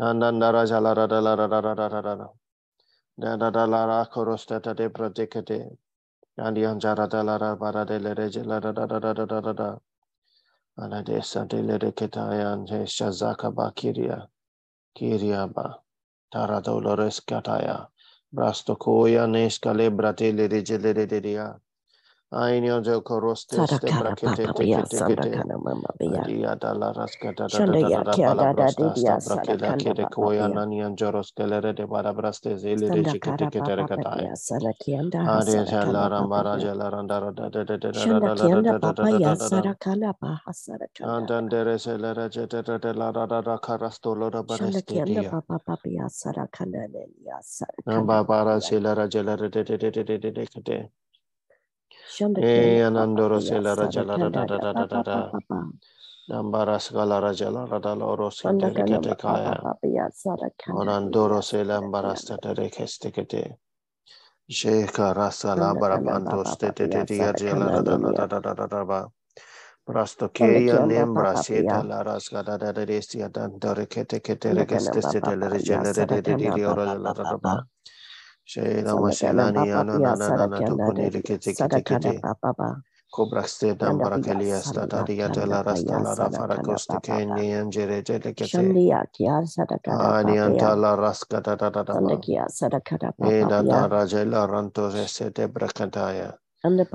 Nandandara 0.00 0.66
jala 0.68 0.94
rada 0.94 1.20
la 1.22 1.34
rada 1.36 1.60
rada 1.62 1.88
rada 1.88 2.02
rada. 2.02 2.28
Dada 3.18 3.50
da 3.50 3.66
la 3.66 3.86
ra 3.86 4.04
korostata 4.06 4.74
de 4.76 4.90
pratikate. 4.90 5.78
Yandian 6.38 6.80
jara 6.80 7.08
da 7.08 7.22
la 7.22 7.36
ra 7.38 7.56
bara 7.56 7.84
de 7.86 7.98
le 7.98 8.14
reje 8.14 8.44
la 8.44 8.60
rada 8.60 8.86
rada 8.86 9.14
rada 9.14 9.40
rada. 9.40 9.80
Anadesa 10.78 11.48
de 11.48 11.62
le 11.62 11.78
reketayan 11.78 12.68
he 12.68 12.84
shazaka 12.86 13.54
ba 13.54 13.72
kiria. 13.74 14.26
Kiria 14.96 15.52
ba. 15.52 15.80
Tara 16.32 16.60
dolores 16.62 17.20
kataya. 17.20 17.88
Brastokoya 18.34 19.26
neskale 19.26 19.90
brate 19.90 20.32
le 20.36 20.48
reje 20.48 20.78
le 20.78 20.92
reje 20.94 21.20
Ainio 22.32 22.80
jo 22.86 23.02
koroste 23.02 23.66
Sada 23.66 23.78
ste 23.78 23.92
kada 23.92 24.16
brakete 24.16 24.48
papa 24.48 24.54
te 24.54 24.66
pia. 24.66 24.82
kete 24.82 25.00
Sada 25.00 25.26
kete. 25.26 25.32
kada 25.32 25.58
mama 25.58 25.90
pia. 26.00 26.24
Adia 26.24 26.56
da 26.56 26.72
la 26.74 26.92
rasca 26.92 27.32
da 27.36 27.48
da 27.48 27.62
da 27.62 27.76
da 27.76 27.90
da 27.90 27.90
ya 27.90 28.04
da 28.04 28.16
kia 28.16 28.34
da 28.34 28.54
da 28.54 28.72
balabrosta 28.72 28.96
sta 28.96 29.16
didia. 29.16 29.20
Sada 29.20 29.56
brakela 29.56 29.56
kanda 29.56 29.94
kede 29.94 30.06
papa 30.06 30.10
koya 30.10 30.48
pia. 30.48 30.58
nanian 30.58 30.96
joros 30.96 31.32
kelere 31.34 31.74
de 31.76 31.86
barabraste 31.86 32.56
zele 32.58 32.90
de 32.92 33.04
kada 33.20 33.50
kete 33.50 33.76
papa 33.76 33.88
regatai. 33.88 34.10
pia. 34.10 34.36
Sada 34.36 34.72
kianda 34.74 35.20
Adia 35.24 35.64
hasada 35.64 35.72
jala 35.72 36.08
kanda 36.08 36.10
papa 36.10 36.44
rambara 36.48 36.54
pia. 36.54 36.60
jala 36.60 36.90
randara 36.90 37.32
da 37.34 37.48
da 37.50 37.64
da 37.64 37.76
da 37.78 37.92
da 37.92 38.14
da 38.20 38.30
da 38.30 38.48
da 38.62 38.62
da 38.62 38.78
da 38.78 38.92
da 38.92 38.92
papa 38.94 39.10
da 39.10 39.18
ya 39.18 39.34
da 39.34 39.36
da 39.36 39.48
da. 39.50 39.64
sarakana 39.64 40.14
paha 40.20 40.52
sarakanda 40.52 41.30
da. 41.44 41.44
Andandere 41.44 41.78
selere 41.78 42.30
jete 42.30 42.62
da 42.64 42.78
da 42.78 42.92
la 42.92 43.12
da 43.12 43.26
da 43.26 43.42
da 43.42 43.58
karasto 43.58 44.14
lo 44.16 44.30
da 44.30 44.42
Shanda 44.48 44.82
bareste 44.82 44.82
kianda 44.82 45.22
dia. 45.22 45.30
papa 45.30 45.58
papa 45.66 45.88
ya 45.88 46.08
sarakana 46.08 46.88
ne 46.88 47.06
ya 47.24 47.38
sarakana 47.42 47.84
Namba 47.86 48.24
papa 48.24 48.28
bara 48.28 48.60
ya. 48.60 48.70
selere 48.70 49.08
jelere 49.10 49.50
de 49.50 49.64
de 49.64 49.78
de 49.78 49.90
de 49.92 50.04
de 50.04 50.18
de 50.18 50.32
de 50.32 50.46
kete. 50.46 50.90
Eh, 52.38 52.82
anandoro 52.84 53.40
sela 53.40 53.74
raja 53.74 54.04
la 54.04 54.16
da 54.18 54.30
da 54.30 54.44
da 54.44 54.58
da 54.58 54.72
da 54.74 54.86
da 54.86 55.02
da. 55.02 55.34
Dambara 56.28 56.78
skala 56.80 57.20
raja 57.20 57.50
la 57.50 57.66
da 57.66 57.78
da 57.78 57.94
la 57.94 58.04
oros 58.06 58.42
kete 58.42 58.84
kete 58.84 59.16
kaya. 59.16 59.62
Anandoro 60.68 61.40
te 61.42 61.60
ambarasta 61.72 62.38
da 62.42 62.54
de 62.54 62.68
keste 62.70 63.10
kete. 63.12 63.58
Sheka 64.48 65.14
rasa 65.14 65.56
la 65.56 65.74
barabanto 65.74 66.44
stete 66.44 66.88
te 66.88 67.04
te 67.04 67.32
raja 67.32 67.56
la 67.56 67.68
da 67.70 67.82
da 67.82 68.12
da 68.12 68.26
da 68.26 68.40
da 68.40 68.54
da 68.54 68.66
da 68.66 68.84
ba. 68.84 69.08
Prasto 69.86 70.28
keya 70.30 70.80
nembra 70.80 71.34
seta 71.36 71.82
la 71.82 72.02
rasga 72.02 72.42
da 72.44 72.56
da 72.58 72.72
da 72.72 72.84
de 72.84 73.02
sia 73.02 73.28
da 73.28 73.48
da 73.48 73.72
re 73.74 73.86
kete 73.86 74.20
kete 74.20 74.54
re 74.54 74.66
keste 74.66 75.02
sete 75.02 75.36
le 75.36 75.48
raja 75.48 75.78
le 75.78 75.92
de 75.94 76.06
de 76.06 76.20
de 76.22 76.36
de 76.36 76.66
ora 76.66 76.84
la 76.84 77.12
da 77.12 77.24
da 77.24 77.38
ba. 77.38 77.56
Shela 78.46 78.94
Mashelani 78.96 79.68
Ananana 79.74 80.64
to 80.66 80.76
Kuniri 80.76 81.22
Kitikiti 81.22 82.20
Cobraxte 83.12 83.74
Dambarakalia 83.76 84.60
Stataria 84.62 85.30
de 85.32 85.46
la 85.46 85.62
Rastala 85.62 86.14
Rafaracosta 86.16 87.02
Kenny 87.02 87.52
and 87.52 87.72
Jerete 87.72 88.20
Anianta 89.88 90.76
la 90.76 90.96
Rascata 90.96 91.56
Eda 93.24 93.62
Rajela 93.88 94.46
Ranto 94.48 94.90
Resete 94.92 95.48
ya. 96.14 96.32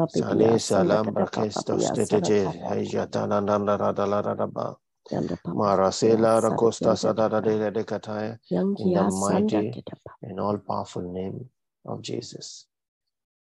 Sani 0.10 0.60
Salam 0.60 1.06
Bracistos 1.14 1.92
Tetege 1.94 2.46
Hajatana 2.70 3.42
Nanda 3.44 3.78
Radala 3.78 4.22
Radaba 4.24 4.76
rada 5.12 5.18
ba. 5.18 5.22
Yanda 5.22 5.38
Papa 5.44 5.78
Pia 6.02 6.28
Marasela 6.28 6.42
rakosta 6.42 6.96
Sadakianda 6.96 6.98
sadada 6.98 7.42
de 7.44 7.72
de 7.72 7.84
kataya 7.86 8.40
in 8.78 8.94
the 8.94 9.04
mighty 9.04 9.78
and 10.24 10.40
all 10.40 10.58
powerful 10.60 11.04
name 11.14 11.50
of 11.86 12.02
Jesus. 12.04 12.68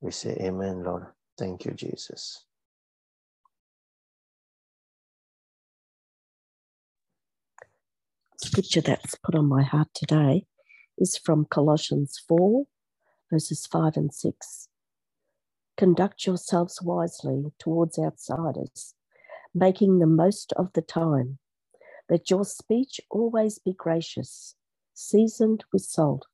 We 0.01 0.13
say 0.13 0.37
amen, 0.41 0.85
Lord. 0.85 1.07
Thank 1.39 1.67
you, 1.67 1.73
Jesus. 1.73 2.45
Scripture 8.39 8.83
that's 8.83 9.17
put 9.17 9.35
on 9.35 9.49
my 9.49 9.63
heart 9.65 9.89
today 9.95 10.47
is 10.99 11.19
from 11.19 11.47
Colossians 11.51 12.23
4, 12.29 12.65
verses 13.33 13.67
5 13.67 13.97
and 13.97 14.15
6. 14.15 14.69
Conduct 15.77 16.27
yourselves 16.27 16.81
wisely 16.83 17.53
towards 17.59 17.99
outsiders, 17.99 18.95
making 19.55 19.99
the 20.01 20.07
most 20.07 20.53
of 20.57 20.73
the 20.75 20.83
time. 20.83 21.39
Let 22.09 22.31
your 22.31 22.45
speech 22.45 23.01
always 23.11 23.59
be 23.59 23.73
gracious, 23.73 24.55
seasoned 24.95 25.65
with 25.73 25.83
salt, 25.83 26.27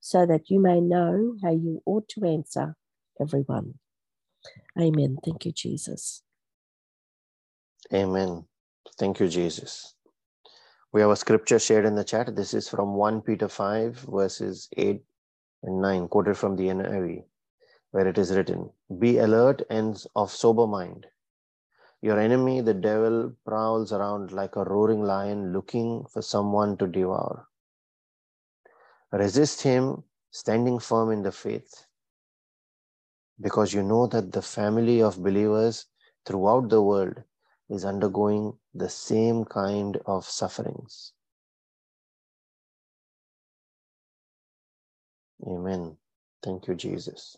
so 0.00 0.24
that 0.24 0.48
you 0.48 0.60
may 0.60 0.80
know 0.80 1.36
how 1.42 1.52
you 1.52 1.82
ought 1.84 2.08
to 2.10 2.24
answer 2.24 2.76
everyone. 3.20 3.74
Amen. 4.80 5.18
Thank 5.22 5.44
you, 5.44 5.52
Jesus. 5.52 6.22
Amen. 7.92 8.44
Thank 8.98 9.20
you, 9.20 9.28
Jesus. 9.28 9.94
We 10.92 11.02
have 11.02 11.10
a 11.10 11.16
scripture 11.16 11.58
shared 11.58 11.84
in 11.84 11.94
the 11.94 12.04
chat. 12.04 12.34
This 12.34 12.54
is 12.54 12.68
from 12.68 12.94
1 12.94 13.20
Peter 13.22 13.48
5, 13.48 14.06
verses 14.10 14.68
8 14.76 15.02
and 15.64 15.82
9, 15.82 16.08
quoted 16.08 16.36
from 16.36 16.56
the 16.56 16.64
NIV, 16.64 17.24
where 17.90 18.08
it 18.08 18.16
is 18.16 18.34
written 18.34 18.70
Be 18.98 19.18
alert 19.18 19.62
and 19.70 20.02
of 20.16 20.30
sober 20.30 20.66
mind. 20.66 21.06
Your 22.02 22.18
enemy, 22.18 22.60
the 22.62 22.74
devil, 22.74 23.34
prowls 23.44 23.92
around 23.92 24.32
like 24.32 24.56
a 24.56 24.64
roaring 24.64 25.02
lion 25.02 25.52
looking 25.52 26.04
for 26.12 26.22
someone 26.22 26.76
to 26.78 26.86
devour. 26.86 27.48
Resist 29.12 29.62
him, 29.62 30.04
standing 30.30 30.78
firm 30.78 31.10
in 31.12 31.22
the 31.22 31.32
faith, 31.32 31.86
because 33.40 33.74
you 33.74 33.82
know 33.82 34.06
that 34.06 34.32
the 34.32 34.42
family 34.42 35.02
of 35.02 35.22
believers 35.22 35.86
throughout 36.26 36.68
the 36.70 36.82
world 36.82 37.22
is 37.68 37.84
undergoing 37.84 38.54
the 38.74 38.88
same 38.88 39.44
kind 39.44 39.98
of 40.06 40.24
sufferings. 40.24 41.12
Amen. 45.46 45.96
Thank 46.42 46.68
you, 46.68 46.74
Jesus. 46.74 47.36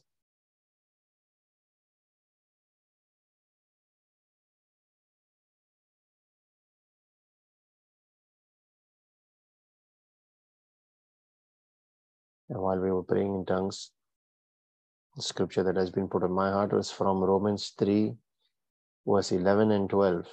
And 12.53 12.61
while 12.61 12.79
we 12.79 12.93
were 12.93 13.03
praying 13.03 13.35
in 13.35 13.47
tongues, 13.47 13.93
the 15.17 15.23
scripture 15.23 15.63
that 15.63 15.77
has 15.77 15.91
been 15.91 16.07
put 16.07 16.23
on 16.23 16.33
my 16.33 16.51
heart 16.51 16.75
was 16.75 16.91
from 16.91 17.25
Romans 17.25 17.73
3, 17.79 18.13
verse 19.07 19.33
11 19.33 19.71
and 19.71 19.89
12. 19.89 20.27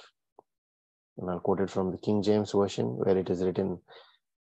And 1.16 1.30
I'll 1.30 1.40
quote 1.40 1.60
it 1.60 1.70
from 1.70 1.90
the 1.90 1.96
King 1.96 2.22
James 2.22 2.52
Version, 2.52 2.88
where 2.98 3.16
it 3.16 3.30
is 3.30 3.42
written, 3.42 3.80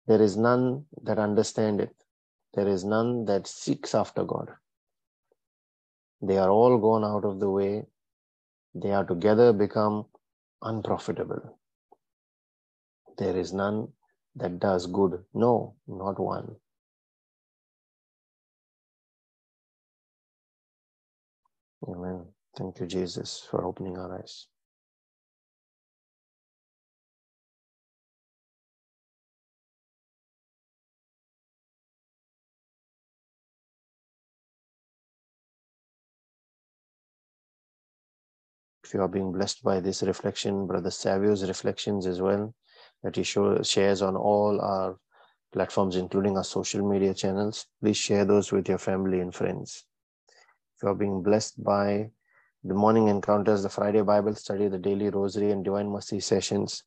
There 0.08 0.20
is 0.20 0.36
none 0.36 0.86
that 1.04 1.20
understandeth, 1.20 1.94
there 2.56 2.68
is 2.68 2.84
none 2.84 3.26
that 3.26 3.46
seeks 3.46 3.94
after 3.94 4.24
God. 4.24 4.50
They 6.24 6.40
are 6.40 6.50
all 6.50 6.80
gone 6.80 7.04
out 7.04 7.26
of 7.26 7.40
the 7.40 7.50
way. 7.50 7.86
They 8.74 8.92
are 8.92 9.06
together 9.06 9.54
become 9.54 10.08
unprofitable. 10.64 11.60
There 13.20 13.38
is 13.38 13.54
none 13.54 13.90
that 14.36 14.58
does 14.60 14.88
good. 14.88 15.24
No, 15.36 15.76
not 15.88 16.20
one. 16.20 16.56
Amen. 21.86 22.26
Thank 22.58 22.80
you, 22.80 22.88
Jesus, 22.88 23.46
for 23.50 23.66
opening 23.66 23.98
our 23.98 24.18
eyes. 24.20 24.48
If 38.84 38.94
you 38.94 39.02
are 39.02 39.10
being 39.10 39.34
blessed 39.34 39.64
by 39.64 39.82
this 39.82 40.02
reflection, 40.02 40.66
Brother 40.66 40.92
Savio's 40.92 41.48
reflections 41.48 42.08
as 42.08 42.22
well, 42.22 42.56
that 43.04 43.18
he 43.18 43.24
show, 43.24 43.62
shares 43.62 44.02
on 44.02 44.16
all 44.16 44.62
our 44.62 44.98
platforms, 45.52 45.98
including 45.98 46.38
our 46.38 46.44
social 46.44 46.88
media 46.88 47.14
channels, 47.14 47.66
please 47.82 47.98
share 47.98 48.26
those 48.26 48.52
with 48.52 48.70
your 48.70 48.78
family 48.78 49.20
and 49.20 49.36
friends. 49.36 49.86
If 50.78 50.84
you 50.84 50.90
are 50.90 50.96
being 50.96 51.24
blessed 51.24 51.64
by 51.64 52.12
the 52.64 52.76
morning 52.76 53.08
encounters, 53.08 53.64
the 53.64 53.70
Friday 53.70 54.04
Bible 54.04 54.36
study, 54.36 54.68
the 54.68 54.78
daily 54.78 55.10
rosary, 55.10 55.50
and 55.50 55.66
divine 55.66 55.90
mercy 55.90 56.20
sessions, 56.20 56.84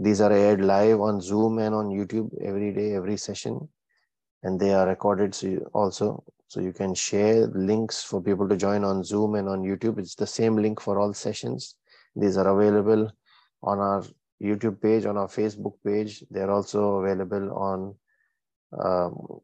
these 0.00 0.20
are 0.20 0.32
aired 0.32 0.60
live 0.60 1.00
on 1.00 1.20
Zoom 1.20 1.60
and 1.60 1.72
on 1.72 1.90
YouTube 1.90 2.30
every 2.42 2.72
day, 2.72 2.94
every 2.94 3.16
session, 3.16 3.68
and 4.42 4.58
they 4.58 4.74
are 4.74 4.88
recorded 4.88 5.32
so 5.32 5.46
you 5.46 5.70
also. 5.74 6.24
So 6.48 6.60
you 6.60 6.72
can 6.72 6.92
share 6.92 7.46
links 7.46 8.02
for 8.02 8.20
people 8.20 8.48
to 8.48 8.56
join 8.56 8.82
on 8.82 9.04
Zoom 9.04 9.36
and 9.36 9.48
on 9.48 9.62
YouTube. 9.62 10.00
It's 10.00 10.16
the 10.16 10.26
same 10.26 10.56
link 10.56 10.80
for 10.80 10.98
all 10.98 11.14
sessions. 11.14 11.76
These 12.16 12.36
are 12.36 12.48
available 12.48 13.12
on 13.62 13.78
our 13.78 14.02
YouTube 14.42 14.82
page, 14.82 15.06
on 15.06 15.16
our 15.16 15.28
Facebook 15.28 15.74
page. 15.86 16.24
They're 16.32 16.50
also 16.50 16.96
available 16.96 17.52
on 17.52 17.94
um, 18.76 19.40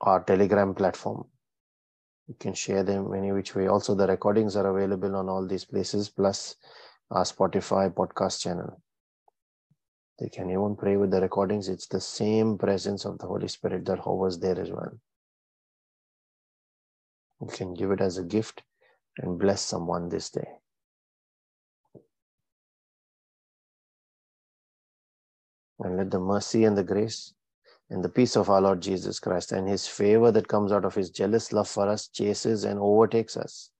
our 0.00 0.22
Telegram 0.22 0.76
platform 0.76 1.24
you 2.28 2.34
can 2.38 2.52
share 2.52 2.82
them 2.82 3.12
any 3.14 3.32
which 3.32 3.54
way. 3.54 3.66
Also, 3.66 3.94
the 3.94 4.06
recordings 4.06 4.54
are 4.54 4.68
available 4.76 5.16
on 5.16 5.28
all 5.28 5.46
these 5.46 5.64
places, 5.64 6.10
plus 6.10 6.56
our 7.10 7.24
Spotify 7.24 7.90
podcast 7.92 8.40
channel. 8.40 8.82
They 10.18 10.28
can 10.28 10.50
even 10.50 10.76
pray 10.76 10.96
with 10.96 11.10
the 11.10 11.22
recordings. 11.22 11.68
It's 11.68 11.86
the 11.86 12.00
same 12.00 12.58
presence 12.58 13.06
of 13.06 13.18
the 13.18 13.26
Holy 13.26 13.48
Spirit 13.48 13.86
that 13.86 14.00
hovers 14.00 14.38
there 14.38 14.60
as 14.60 14.70
well. 14.70 14.92
You 17.40 17.46
can 17.46 17.72
give 17.72 17.92
it 17.92 18.00
as 18.00 18.18
a 18.18 18.24
gift 18.24 18.62
and 19.18 19.38
bless 19.38 19.62
someone 19.62 20.08
this 20.08 20.28
day. 20.28 20.48
And 25.78 25.96
let 25.96 26.10
the 26.10 26.18
mercy 26.18 26.64
and 26.64 26.76
the 26.76 26.82
grace 26.82 27.32
and 27.90 28.04
the 28.04 28.08
peace 28.08 28.36
of 28.36 28.50
our 28.50 28.60
Lord 28.60 28.80
Jesus 28.80 29.18
Christ 29.18 29.52
and 29.52 29.68
his 29.68 29.86
favor 29.86 30.30
that 30.32 30.48
comes 30.48 30.72
out 30.72 30.84
of 30.84 30.94
his 30.94 31.10
jealous 31.10 31.52
love 31.52 31.68
for 31.68 31.88
us 31.88 32.08
chases 32.08 32.64
and 32.64 32.78
overtakes 32.78 33.36
us. 33.36 33.70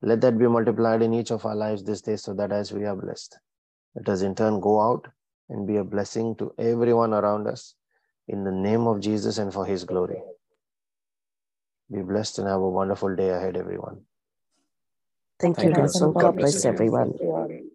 Let 0.00 0.20
that 0.22 0.38
be 0.38 0.48
multiplied 0.48 1.02
in 1.02 1.14
each 1.14 1.30
of 1.30 1.44
our 1.46 1.54
lives 1.54 1.84
this 1.84 2.00
day 2.00 2.16
so 2.16 2.34
that 2.34 2.50
as 2.50 2.72
we 2.72 2.84
are 2.84 2.96
blessed, 2.96 3.38
let 3.94 4.08
us 4.08 4.22
in 4.22 4.34
turn 4.34 4.60
go 4.60 4.80
out 4.80 5.06
and 5.48 5.66
be 5.66 5.76
a 5.76 5.84
blessing 5.84 6.34
to 6.36 6.52
everyone 6.58 7.12
around 7.12 7.46
us 7.46 7.74
in 8.26 8.42
the 8.42 8.50
name 8.50 8.86
of 8.86 9.00
Jesus 9.00 9.38
and 9.38 9.52
for 9.52 9.66
his 9.66 9.84
glory. 9.84 10.22
Be 11.92 12.00
blessed 12.00 12.38
and 12.38 12.48
have 12.48 12.60
a 12.60 12.68
wonderful 12.68 13.14
day 13.14 13.30
ahead, 13.30 13.56
everyone. 13.56 14.00
Thank, 15.38 15.58
Thank 15.58 15.76
you, 15.76 16.12
God 16.12 16.36
bless 16.36 16.64
everyone. 16.64 17.68